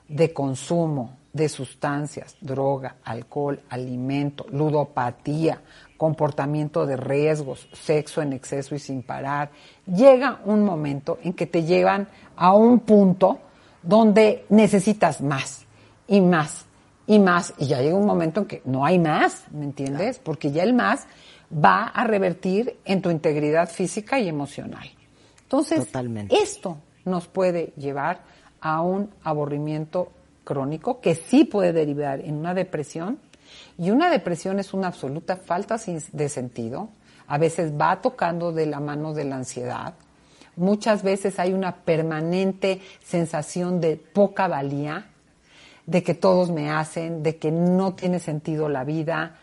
de 0.07 0.33
consumo 0.33 1.18
de 1.33 1.47
sustancias, 1.49 2.35
droga, 2.41 2.97
alcohol, 3.03 3.59
alimento, 3.69 4.45
ludopatía, 4.51 5.61
comportamiento 5.97 6.85
de 6.85 6.97
riesgos, 6.97 7.67
sexo 7.73 8.21
en 8.21 8.33
exceso 8.33 8.73
y 8.73 8.79
sin 8.79 9.03
parar, 9.03 9.51
llega 9.85 10.41
un 10.45 10.63
momento 10.63 11.19
en 11.23 11.33
que 11.33 11.45
te 11.45 11.63
llevan 11.63 12.07
a 12.35 12.53
un 12.53 12.79
punto 12.79 13.39
donde 13.83 14.45
necesitas 14.49 15.21
más 15.21 15.65
y 16.07 16.21
más 16.21 16.65
y 17.05 17.19
más 17.19 17.53
y 17.57 17.67
ya 17.67 17.81
llega 17.81 17.95
un 17.95 18.05
momento 18.05 18.41
en 18.41 18.47
que 18.47 18.61
no 18.65 18.85
hay 18.85 18.99
más, 18.99 19.45
¿me 19.51 19.65
entiendes? 19.65 20.19
Porque 20.19 20.51
ya 20.51 20.63
el 20.63 20.73
más 20.73 21.07
va 21.53 21.85
a 21.85 22.03
revertir 22.03 22.77
en 22.85 23.01
tu 23.01 23.09
integridad 23.09 23.69
física 23.69 24.19
y 24.19 24.29
emocional. 24.29 24.89
Entonces, 25.41 25.85
Totalmente. 25.87 26.35
esto 26.35 26.77
nos 27.05 27.27
puede 27.27 27.73
llevar 27.77 28.21
a 28.61 28.81
un 28.81 29.09
aburrimiento 29.23 30.11
crónico 30.49 30.99
que 30.99 31.13
sí 31.13 31.45
puede 31.45 31.73
derivar 31.73 32.21
en 32.21 32.37
una 32.37 32.55
depresión 32.55 33.19
y 33.77 33.91
una 33.91 34.09
depresión 34.09 34.57
es 34.59 34.73
una 34.73 34.87
absoluta 34.87 35.35
falta 35.35 35.77
de 36.11 36.29
sentido. 36.29 36.89
A 37.27 37.37
veces 37.37 37.71
va 37.79 38.01
tocando 38.01 38.51
de 38.51 38.65
la 38.65 38.79
mano 38.79 39.13
de 39.13 39.25
la 39.25 39.35
ansiedad. 39.35 39.93
Muchas 40.55 41.03
veces 41.03 41.37
hay 41.37 41.53
una 41.53 41.75
permanente 41.75 42.81
sensación 43.03 43.79
de 43.79 43.97
poca 43.97 44.47
valía, 44.47 45.09
de 45.85 46.01
que 46.01 46.15
todos 46.15 46.49
me 46.49 46.71
hacen, 46.71 47.21
de 47.21 47.37
que 47.37 47.51
no 47.51 47.93
tiene 47.93 48.19
sentido 48.19 48.69
la 48.69 48.83
vida, 48.83 49.37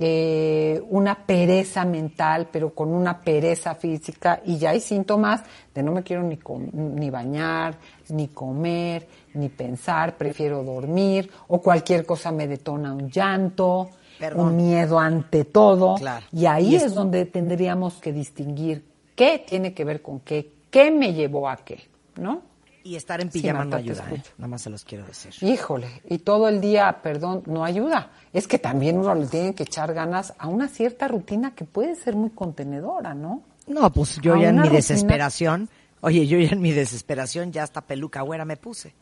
eh, 0.00 0.82
una 0.90 1.26
pereza 1.26 1.84
mental, 1.84 2.48
pero 2.52 2.74
con 2.74 2.88
una 2.88 3.20
pereza 3.20 3.74
física, 3.74 4.40
y 4.44 4.56
ya 4.56 4.70
hay 4.70 4.80
síntomas 4.80 5.42
de 5.74 5.82
no 5.82 5.92
me 5.92 6.02
quiero 6.02 6.22
ni, 6.22 6.38
ni 6.72 7.10
bañar, 7.10 7.76
ni 8.08 8.28
comer, 8.28 9.08
ni 9.38 9.48
pensar, 9.48 10.16
prefiero 10.16 10.62
dormir, 10.62 11.30
o 11.48 11.60
cualquier 11.62 12.04
cosa 12.04 12.30
me 12.32 12.46
detona 12.46 12.92
un 12.92 13.08
llanto, 13.10 13.90
Perdón. 14.18 14.48
un 14.48 14.56
miedo 14.56 14.98
ante 14.98 15.44
todo, 15.44 15.94
Claro. 15.96 16.26
y 16.32 16.46
ahí 16.46 16.72
Y 16.72 16.76
es 16.76 16.94
donde 16.94 17.24
tendríamos 17.26 17.94
que 17.94 18.12
distinguir 18.12 18.84
qué 19.14 19.44
tiene 19.46 19.72
que 19.72 19.84
ver 19.84 20.02
con 20.02 20.20
qué, 20.20 20.52
qué 20.70 20.90
me 20.90 21.12
llevó 21.14 21.48
a 21.48 21.56
qué, 21.56 21.80
¿no? 22.16 22.42
Y 22.84 22.96
estar 22.96 23.20
en 23.20 23.30
Sí, 23.30 23.40
pijama 23.42 23.60
Marta, 23.60 23.76
no 23.76 23.82
ayuda, 23.82 24.04
¿eh? 24.12 24.22
Nada 24.38 24.48
más 24.48 24.62
se 24.62 24.70
los 24.70 24.82
quiero 24.84 25.04
decir. 25.04 25.32
Híjole, 25.42 25.88
y 26.08 26.18
todo 26.18 26.48
el 26.48 26.60
día, 26.60 27.00
perdón, 27.02 27.42
no 27.46 27.64
ayuda. 27.64 28.10
Es 28.32 28.46
que 28.48 28.58
también 28.58 28.96
uno 28.98 29.14
le 29.14 29.26
tiene 29.26 29.54
que 29.54 29.64
echar 29.64 29.92
ganas 29.92 30.32
a 30.38 30.48
una 30.48 30.68
cierta 30.68 31.06
rutina 31.06 31.54
que 31.54 31.64
puede 31.64 31.96
ser 31.96 32.16
muy 32.16 32.30
contenedora, 32.30 33.12
¿no? 33.14 33.42
No, 33.66 33.90
pues 33.92 34.18
yo 34.22 34.34
A 34.34 34.40
ya 34.40 34.48
en 34.48 34.54
mi 34.56 34.60
rutina- 34.62 34.76
desesperación, 34.76 35.68
oye, 36.00 36.26
yo 36.26 36.38
ya 36.38 36.48
en 36.50 36.62
mi 36.62 36.72
desesperación 36.72 37.52
ya 37.52 37.64
hasta 37.64 37.82
peluca 37.82 38.22
güera 38.22 38.44
me 38.46 38.56
puse. 38.56 38.94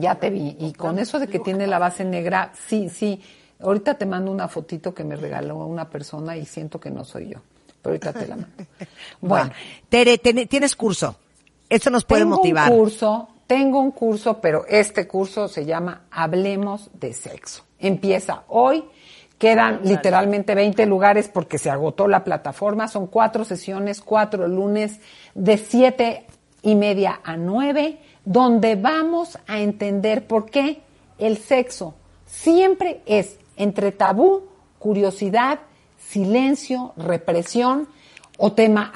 Ya 0.00 0.16
te 0.16 0.30
vi. 0.30 0.56
Y 0.58 0.72
con 0.72 0.98
eso 0.98 1.18
de 1.18 1.28
que 1.28 1.38
tiene 1.38 1.66
la 1.66 1.78
base 1.78 2.04
negra, 2.04 2.52
sí, 2.66 2.88
sí. 2.88 3.20
Ahorita 3.60 3.94
te 3.94 4.06
mando 4.06 4.30
una 4.30 4.48
fotito 4.48 4.94
que 4.94 5.04
me 5.04 5.16
regaló 5.16 5.56
una 5.56 5.88
persona 5.88 6.36
y 6.36 6.46
siento 6.46 6.78
que 6.78 6.90
no 6.90 7.04
soy 7.04 7.30
yo. 7.30 7.38
Pero 7.82 7.94
ahorita 7.94 8.12
te 8.12 8.26
la 8.26 8.36
mando. 8.36 8.52
Bueno. 9.20 9.50
Tere, 9.88 10.18
tienes 10.18 10.76
curso. 10.76 11.16
Esto 11.68 11.90
nos 11.90 12.04
puede 12.04 12.22
tengo 12.22 12.36
motivar. 12.36 12.70
un 12.70 12.78
curso, 12.78 13.28
tengo 13.46 13.80
un 13.80 13.90
curso, 13.90 14.40
pero 14.40 14.64
este 14.68 15.06
curso 15.06 15.48
se 15.48 15.64
llama 15.64 16.02
Hablemos 16.10 16.90
de 16.94 17.12
Sexo. 17.12 17.64
Empieza 17.78 18.44
hoy. 18.48 18.84
Quedan 19.38 19.80
literalmente 19.84 20.56
20 20.56 20.84
lugares 20.86 21.28
porque 21.28 21.58
se 21.58 21.70
agotó 21.70 22.08
la 22.08 22.24
plataforma. 22.24 22.88
Son 22.88 23.06
cuatro 23.06 23.44
sesiones, 23.44 24.00
cuatro 24.00 24.48
lunes, 24.48 24.98
de 25.34 25.58
siete 25.58 26.26
y 26.62 26.74
media 26.74 27.20
a 27.22 27.36
nueve, 27.36 27.98
donde 28.28 28.76
vamos 28.76 29.38
a 29.46 29.60
entender 29.60 30.26
por 30.26 30.50
qué 30.50 30.82
el 31.16 31.38
sexo 31.38 31.94
siempre 32.26 33.00
es 33.06 33.38
entre 33.56 33.90
tabú, 33.90 34.42
curiosidad, 34.78 35.60
silencio, 35.96 36.92
represión 36.98 37.88
o, 38.36 38.52
tema 38.52 38.92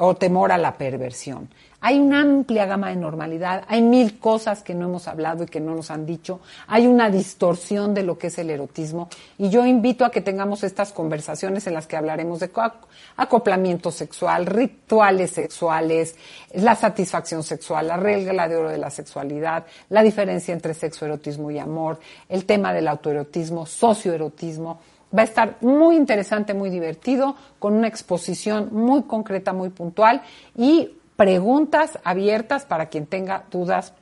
o 0.00 0.16
temor 0.16 0.52
a 0.52 0.58
la 0.58 0.76
perversión. 0.76 1.48
Hay 1.80 2.00
una 2.00 2.22
amplia 2.22 2.66
gama 2.66 2.88
de 2.88 2.96
normalidad, 2.96 3.62
hay 3.68 3.82
mil 3.82 4.18
cosas 4.18 4.64
que 4.64 4.74
no 4.74 4.86
hemos 4.86 5.06
hablado 5.06 5.44
y 5.44 5.46
que 5.46 5.60
no 5.60 5.76
nos 5.76 5.92
han 5.92 6.06
dicho, 6.06 6.40
hay 6.66 6.88
una 6.88 7.08
distorsión 7.08 7.94
de 7.94 8.02
lo 8.02 8.18
que 8.18 8.26
es 8.26 8.38
el 8.38 8.50
erotismo 8.50 9.08
y 9.38 9.48
yo 9.48 9.64
invito 9.64 10.04
a 10.04 10.10
que 10.10 10.20
tengamos 10.20 10.64
estas 10.64 10.92
conversaciones 10.92 11.68
en 11.68 11.74
las 11.74 11.86
que 11.86 11.96
hablaremos 11.96 12.40
de 12.40 12.48
co- 12.50 12.72
acoplamiento 13.16 13.92
sexual, 13.92 14.46
rituales 14.46 15.30
sexuales, 15.30 16.16
la 16.54 16.74
satisfacción 16.74 17.44
sexual, 17.44 17.86
la 17.86 17.96
regla 17.96 18.48
de 18.48 18.56
oro 18.56 18.70
de 18.70 18.78
la 18.78 18.90
sexualidad, 18.90 19.64
la 19.88 20.02
diferencia 20.02 20.52
entre 20.52 20.74
sexo, 20.74 21.06
erotismo 21.06 21.48
y 21.52 21.60
amor, 21.60 22.00
el 22.28 22.44
tema 22.44 22.72
del 22.72 22.88
autoerotismo, 22.88 23.66
socioerotismo. 23.66 24.80
Va 25.16 25.22
a 25.22 25.24
estar 25.24 25.56
muy 25.62 25.96
interesante, 25.96 26.52
muy 26.52 26.68
divertido, 26.68 27.34
con 27.58 27.72
una 27.74 27.88
exposición 27.88 28.68
muy 28.72 29.04
concreta, 29.04 29.54
muy 29.54 29.70
puntual 29.70 30.20
y 30.54 30.90
preguntas 31.18 31.98
abiertas 32.04 32.64
para 32.64 32.86
quien 32.86 33.06
tenga 33.06 33.42
dudas 33.50 33.92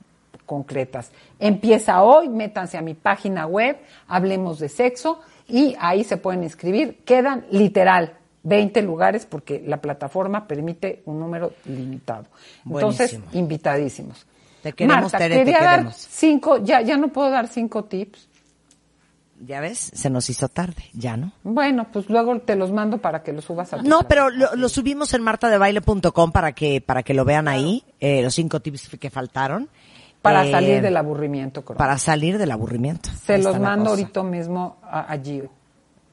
concretas. 0.45 1.11
Empieza 1.39 2.03
hoy, 2.03 2.29
métanse 2.29 2.77
a 2.77 2.83
mi 2.83 2.93
página 2.93 3.47
web, 3.47 3.75
hablemos 4.07 4.59
de 4.59 4.69
sexo 4.69 5.19
y 5.47 5.75
ahí 5.79 6.03
se 6.03 6.17
pueden 6.17 6.43
inscribir. 6.43 6.99
Quedan 7.03 7.47
literal 7.49 8.13
20 8.43 8.83
lugares 8.83 9.25
porque 9.25 9.63
la 9.65 9.81
plataforma 9.81 10.47
permite 10.47 11.01
un 11.05 11.19
número 11.19 11.53
limitado. 11.65 12.27
Entonces, 12.63 13.13
Buenísimo. 13.13 13.41
invitadísimos. 13.41 14.27
Te 14.61 14.73
queremos, 14.73 15.11
Marta, 15.11 15.17
Tere, 15.17 15.37
te 15.37 15.45
quería 15.45 15.63
dar 15.63 15.93
cinco, 15.93 16.57
ya, 16.63 16.81
ya 16.81 16.97
no 16.97 17.07
puedo 17.07 17.31
dar 17.31 17.47
cinco 17.47 17.85
tips. 17.85 18.26
¿Ya 19.45 19.59
ves? 19.61 19.91
Se 19.93 20.09
nos 20.09 20.29
hizo 20.31 20.49
tarde, 20.49 20.83
ya, 20.93 21.15
¿no? 21.15 21.31
Bueno, 21.43 21.87
pues 21.93 22.09
luego 22.09 22.39
te 22.39 22.55
los 22.55 22.71
mando 22.71 22.97
para 22.97 23.21
que 23.21 23.33
los 23.33 23.45
subas 23.45 23.71
a 23.71 23.77
No, 23.83 24.07
pero 24.07 24.29
lo, 24.31 24.55
lo 24.55 24.67
subimos 24.67 25.13
en 25.13 25.21
martadebaile.com 25.21 26.31
para 26.31 26.53
que, 26.53 26.81
para 26.81 27.03
que 27.03 27.13
lo 27.13 27.23
vean 27.23 27.47
ahí, 27.47 27.83
eh, 27.99 28.23
los 28.23 28.33
cinco 28.33 28.59
tips 28.61 28.89
que 28.99 29.09
faltaron. 29.11 29.69
Para 30.23 30.43
Eh, 30.45 30.51
salir 30.51 30.81
del 30.81 30.97
aburrimiento, 30.97 31.61
crónico. 31.63 31.77
Para 31.77 31.97
salir 31.99 32.39
del 32.39 32.51
aburrimiento. 32.51 33.09
Se 33.23 33.35
Ahí 33.35 33.43
los 33.43 33.59
mando 33.59 33.91
ahorita 33.91 34.23
mismo 34.23 34.77
a- 34.81 35.11
allí. 35.11 35.43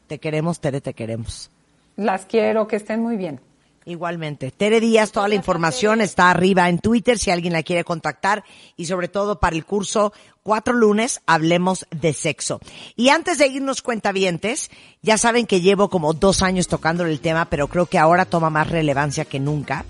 Te 0.06 0.18
queremos, 0.18 0.60
Tere, 0.60 0.82
te 0.82 0.92
queremos. 0.92 1.50
Las 1.96 2.26
quiero, 2.26 2.66
que 2.68 2.76
estén 2.76 3.00
muy 3.02 3.16
bien. 3.16 3.40
Igualmente. 3.86 4.50
Tere 4.50 4.80
Díaz, 4.80 5.12
toda 5.12 5.28
la 5.28 5.34
información 5.34 6.00
está 6.00 6.30
arriba 6.30 6.68
en 6.68 6.78
Twitter 6.78 7.18
si 7.18 7.30
alguien 7.30 7.52
la 7.52 7.62
quiere 7.62 7.84
contactar 7.84 8.44
y 8.76 8.86
sobre 8.86 9.08
todo 9.08 9.38
para 9.38 9.56
el 9.56 9.64
curso 9.64 10.12
Cuatro 10.44 10.74
lunes, 10.74 11.22
hablemos 11.24 11.86
de 11.90 12.12
sexo. 12.12 12.60
Y 12.96 13.08
antes 13.08 13.38
de 13.38 13.46
irnos 13.46 13.80
cuentavientes, 13.80 14.70
ya 15.00 15.16
saben 15.16 15.46
que 15.46 15.62
llevo 15.62 15.88
como 15.88 16.12
dos 16.12 16.42
años 16.42 16.68
tocando 16.68 17.06
el 17.06 17.20
tema, 17.20 17.46
pero 17.46 17.68
creo 17.68 17.86
que 17.86 17.96
ahora 17.96 18.26
toma 18.26 18.50
más 18.50 18.68
relevancia 18.68 19.24
que 19.24 19.40
nunca, 19.40 19.86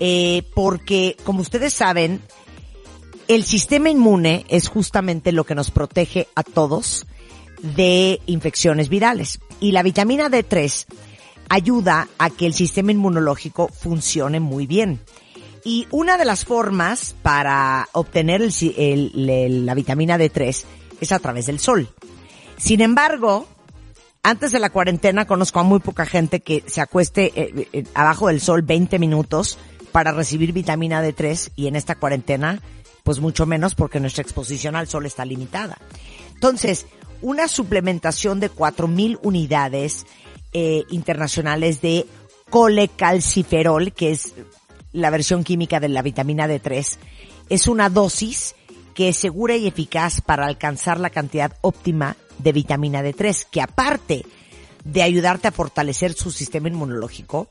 eh, 0.00 0.42
porque 0.52 1.16
como 1.22 1.42
ustedes 1.42 1.74
saben, 1.74 2.20
el 3.28 3.44
sistema 3.44 3.88
inmune 3.88 4.44
es 4.48 4.66
justamente 4.66 5.30
lo 5.30 5.44
que 5.44 5.54
nos 5.54 5.70
protege 5.70 6.26
a 6.34 6.42
todos 6.42 7.06
de 7.62 8.20
infecciones 8.26 8.88
virales. 8.88 9.38
Y 9.60 9.70
la 9.70 9.84
vitamina 9.84 10.28
D3 10.28 10.86
ayuda 11.48 12.08
a 12.18 12.30
que 12.30 12.46
el 12.46 12.54
sistema 12.54 12.92
inmunológico 12.92 13.68
funcione 13.68 14.40
muy 14.40 14.66
bien. 14.66 15.00
Y 15.64 15.86
una 15.90 16.18
de 16.18 16.24
las 16.24 16.44
formas 16.44 17.14
para 17.22 17.88
obtener 17.92 18.42
la 18.42 19.74
vitamina 19.74 20.18
D3 20.18 20.64
es 21.00 21.12
a 21.12 21.18
través 21.18 21.46
del 21.46 21.58
sol. 21.58 21.88
Sin 22.58 22.80
embargo, 22.80 23.46
antes 24.22 24.52
de 24.52 24.58
la 24.58 24.70
cuarentena 24.70 25.26
conozco 25.26 25.60
a 25.60 25.64
muy 25.64 25.80
poca 25.80 26.06
gente 26.06 26.40
que 26.40 26.62
se 26.66 26.80
acueste 26.80 27.32
eh, 27.34 27.68
eh, 27.72 27.84
abajo 27.94 28.28
del 28.28 28.40
sol 28.40 28.62
20 28.62 28.98
minutos 28.98 29.58
para 29.92 30.12
recibir 30.12 30.52
vitamina 30.52 31.02
D3 31.02 31.52
y 31.56 31.66
en 31.66 31.76
esta 31.76 31.94
cuarentena 31.94 32.60
pues 33.04 33.20
mucho 33.20 33.46
menos 33.46 33.74
porque 33.74 34.00
nuestra 34.00 34.22
exposición 34.22 34.76
al 34.76 34.88
sol 34.88 35.06
está 35.06 35.24
limitada. 35.24 35.78
Entonces, 36.32 36.86
una 37.20 37.48
suplementación 37.48 38.40
de 38.40 38.48
4000 38.48 39.18
unidades 39.22 40.06
eh, 40.54 40.84
internacionales 40.88 41.80
de 41.82 42.06
colecalciferol, 42.48 43.92
que 43.92 44.12
es 44.12 44.34
la 44.92 45.10
versión 45.10 45.44
química 45.44 45.80
de 45.80 45.88
la 45.88 46.02
vitamina 46.02 46.46
D3. 46.46 46.96
Es 47.50 47.66
una 47.66 47.90
dosis 47.90 48.54
que 48.94 49.08
es 49.08 49.16
segura 49.16 49.56
y 49.56 49.66
eficaz 49.66 50.20
para 50.20 50.46
alcanzar 50.46 51.00
la 51.00 51.10
cantidad 51.10 51.52
óptima 51.60 52.16
de 52.38 52.52
vitamina 52.52 53.02
D3, 53.02 53.46
que 53.50 53.60
aparte 53.60 54.24
de 54.84 55.02
ayudarte 55.02 55.48
a 55.48 55.52
fortalecer 55.52 56.12
su 56.12 56.30
sistema 56.30 56.68
inmunológico, 56.68 57.48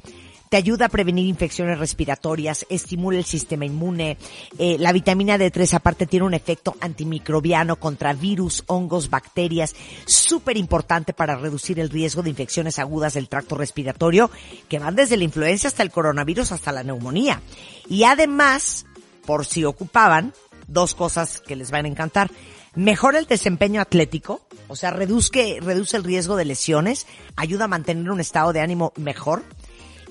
te 0.53 0.57
ayuda 0.57 0.85
a 0.85 0.89
prevenir 0.89 1.25
infecciones 1.25 1.79
respiratorias, 1.79 2.67
estimula 2.69 3.17
el 3.17 3.25
sistema 3.25 3.65
inmune. 3.65 4.19
Eh, 4.59 4.77
la 4.77 4.91
vitamina 4.91 5.35
D3 5.35 5.73
aparte 5.73 6.05
tiene 6.05 6.27
un 6.27 6.35
efecto 6.35 6.75
antimicrobiano 6.79 7.77
contra 7.77 8.13
virus, 8.13 8.63
hongos, 8.67 9.09
bacterias, 9.09 9.73
súper 10.05 10.57
importante 10.57 11.11
para 11.11 11.37
reducir 11.37 11.79
el 11.79 11.89
riesgo 11.89 12.21
de 12.21 12.29
infecciones 12.29 12.77
agudas 12.77 13.15
del 13.15 13.29
tracto 13.29 13.55
respiratorio, 13.55 14.29
que 14.69 14.77
van 14.77 14.95
desde 14.95 15.17
la 15.17 15.23
influenza 15.23 15.69
hasta 15.69 15.81
el 15.81 15.89
coronavirus 15.89 16.51
hasta 16.51 16.71
la 16.71 16.83
neumonía. 16.83 17.41
Y 17.89 18.03
además, 18.03 18.85
por 19.25 19.47
si 19.47 19.65
ocupaban, 19.65 20.35
dos 20.67 20.93
cosas 20.93 21.41
que 21.41 21.55
les 21.55 21.71
van 21.71 21.85
a 21.85 21.89
encantar. 21.89 22.29
Mejora 22.75 23.17
el 23.17 23.25
desempeño 23.25 23.81
atlético, 23.81 24.41
o 24.67 24.75
sea, 24.75 24.91
reduzque, 24.91 25.57
reduce 25.63 25.97
el 25.97 26.03
riesgo 26.03 26.35
de 26.35 26.45
lesiones, 26.45 27.07
ayuda 27.37 27.65
a 27.65 27.69
mantener 27.69 28.11
un 28.11 28.19
estado 28.19 28.53
de 28.53 28.59
ánimo 28.59 28.93
mejor 28.97 29.41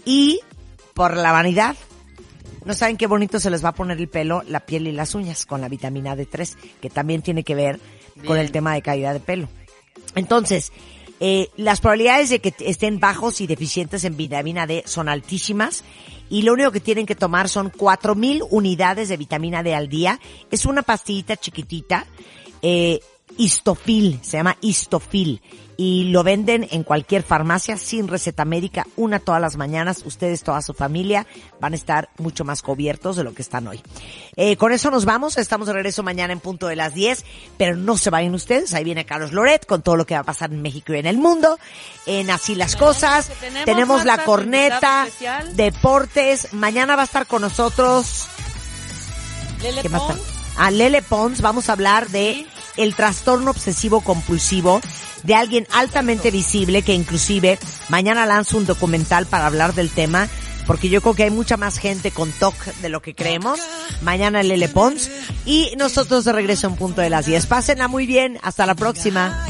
y 0.05 0.41
por 0.95 1.17
la 1.17 1.33
vanidad. 1.33 1.77
No 2.65 2.75
saben 2.75 2.97
qué 2.97 3.07
bonito 3.07 3.41
se 3.41 3.51
les 3.51 3.65
va 3.65 3.71
a 3.71 3.75
poner 3.75 3.99
el 3.99 4.09
pelo, 4.09 4.43
la 4.47 4.61
piel 4.61 4.87
y 4.87 4.93
las 4.93 5.15
uñas 5.15 5.47
con 5.47 5.61
la 5.61 5.69
vitamina 5.69 6.15
D3, 6.15 6.57
que 6.81 6.91
también 6.91 7.23
tiene 7.23 7.43
que 7.43 7.55
ver 7.55 7.81
con 8.27 8.39
el 8.39 8.53
tema 8.53 8.75
de 8.75 8.83
calidad 8.83 9.15
de 9.15 9.21
pelo. 9.21 9.49
Entonces, 10.15 10.73
eh, 11.19 11.49
las 11.57 11.81
probabilidades 11.81 12.31
de 12.31 12.41
que 12.41 12.55
estén 12.61 13.01
bajos 13.01 13.41
y 13.41 13.47
deficientes 13.47 14.05
en 14.05 14.17
vitamina 14.17 14.67
D 14.67 14.83
son 14.87 15.09
altísimas 15.09 15.85
y 16.29 16.43
lo 16.43 16.53
único 16.53 16.71
que 16.71 16.81
tienen 16.81 17.07
que 17.07 17.15
tomar 17.15 17.49
son 17.49 17.71
4000 17.71 18.43
unidades 18.51 19.09
de 19.09 19.17
vitamina 19.17 19.63
D 19.63 19.75
al 19.75 19.89
día. 19.89 20.21
Es 20.51 20.65
una 20.65 20.83
pastillita 20.83 21.37
chiquitita, 21.37 22.07
eh, 22.61 23.01
histofil, 23.39 24.19
se 24.23 24.37
llama 24.37 24.57
histofil 24.61 25.41
y 25.85 26.05
lo 26.05 26.23
venden 26.23 26.69
en 26.71 26.85
cualquier 26.85 27.25
farmacia 27.25 27.77
sin 27.77 28.07
receta 28.07 28.45
médica, 28.45 28.87
una 28.95 29.19
todas 29.19 29.41
las 29.41 29.57
mañanas. 29.57 30.05
Ustedes, 30.05 30.45
toda 30.45 30.63
su 30.63 30.75
familia, 30.75 31.27
van 31.59 31.73
a 31.73 31.77
estar 31.77 32.09
mucho 32.19 32.45
más 32.45 32.63
cubiertos 32.63 33.17
de 33.17 33.25
lo 33.25 33.35
que 33.35 33.43
están 33.43 33.67
hoy. 33.67 33.83
Eh, 34.37 34.57
con 34.57 34.71
eso 34.71 34.93
nos 34.93 35.05
vamos. 35.05 35.39
Estamos 35.39 35.67
de 35.67 35.73
regreso 35.73 36.05
mañana 36.05 36.33
en 36.33 36.39
punto 36.39 36.69
de 36.69 36.77
las 36.77 36.95
10, 36.95 37.25
pero 37.59 37.75
no 37.75 37.99
se 37.99 38.11
vayan 38.11 38.33
ustedes. 38.33 38.75
Ahí 38.75 38.85
viene 38.85 39.05
Carlos 39.05 39.33
Loret 39.33 39.67
con 39.67 39.83
todo 39.83 39.97
lo 39.97 40.07
que 40.07 40.15
va 40.15 40.21
a 40.21 40.25
pasar 40.25 40.53
en 40.53 40.63
México 40.63 40.95
y 40.95 40.99
en 40.99 41.07
el 41.07 41.19
mundo. 41.19 41.59
En 42.07 42.31
Así 42.31 42.55
las 42.55 42.77
Cosas. 42.77 43.33
tenemos 43.41 43.65
Tenemos 43.65 44.05
la 44.05 44.25
corneta, 44.25 45.09
deportes. 45.55 46.53
Mañana 46.53 46.95
va 46.95 47.03
a 47.03 47.07
estar 47.07 47.27
con 47.27 47.43
nosotros 47.43 48.29
Lele 49.61 49.83
¿Qué 49.83 49.89
más 49.89 50.03
Pons. 50.03 50.21
A 50.59 50.71
Lele 50.71 51.03
Pons 51.03 51.41
vamos 51.41 51.69
a 51.69 51.73
hablar 51.73 52.09
de 52.11 52.47
el 52.77 52.95
trastorno 52.95 53.51
obsesivo 53.51 54.01
compulsivo 54.01 54.81
de 55.23 55.35
alguien 55.35 55.67
altamente 55.73 56.31
visible 56.31 56.83
que 56.83 56.95
inclusive 56.95 57.59
mañana 57.89 58.27
lanza 58.27 58.57
un 58.57 58.67
documental 58.67 59.27
para 59.27 59.47
hablar 59.47 59.75
del 59.75 59.91
tema 59.91 60.29
porque 60.67 60.89
yo 60.89 61.01
creo 61.01 61.15
que 61.15 61.25
hay 61.25 61.31
mucha 61.31 61.57
más 61.57 61.79
gente 61.79 62.11
con 62.11 62.31
TOC 62.33 62.55
de 62.81 62.89
lo 62.89 63.03
que 63.03 63.15
creemos. 63.15 63.59
Mañana 64.01 64.43
Lele 64.43 64.69
Pons 64.69 65.11
y 65.45 65.75
nosotros 65.77 66.25
de 66.25 66.33
regreso 66.33 66.67
en 66.69 66.77
punto 66.77 67.01
de 67.01 67.11
las 67.11 67.27
10. 67.27 67.47
Pásenla 67.47 67.89
muy 67.89 68.07
bien. 68.07 68.39
Hasta 68.43 68.67
la 68.67 68.75
próxima. 68.75 69.47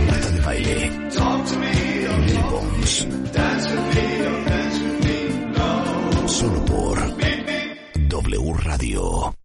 Marta 0.07 0.29
de 0.31 0.41
Baile. 0.41 0.91
Lele 2.25 2.43
Pons. 2.49 3.07
Solo 6.27 6.65
por 6.65 6.97
W 8.09 8.53
Radio. 8.63 9.44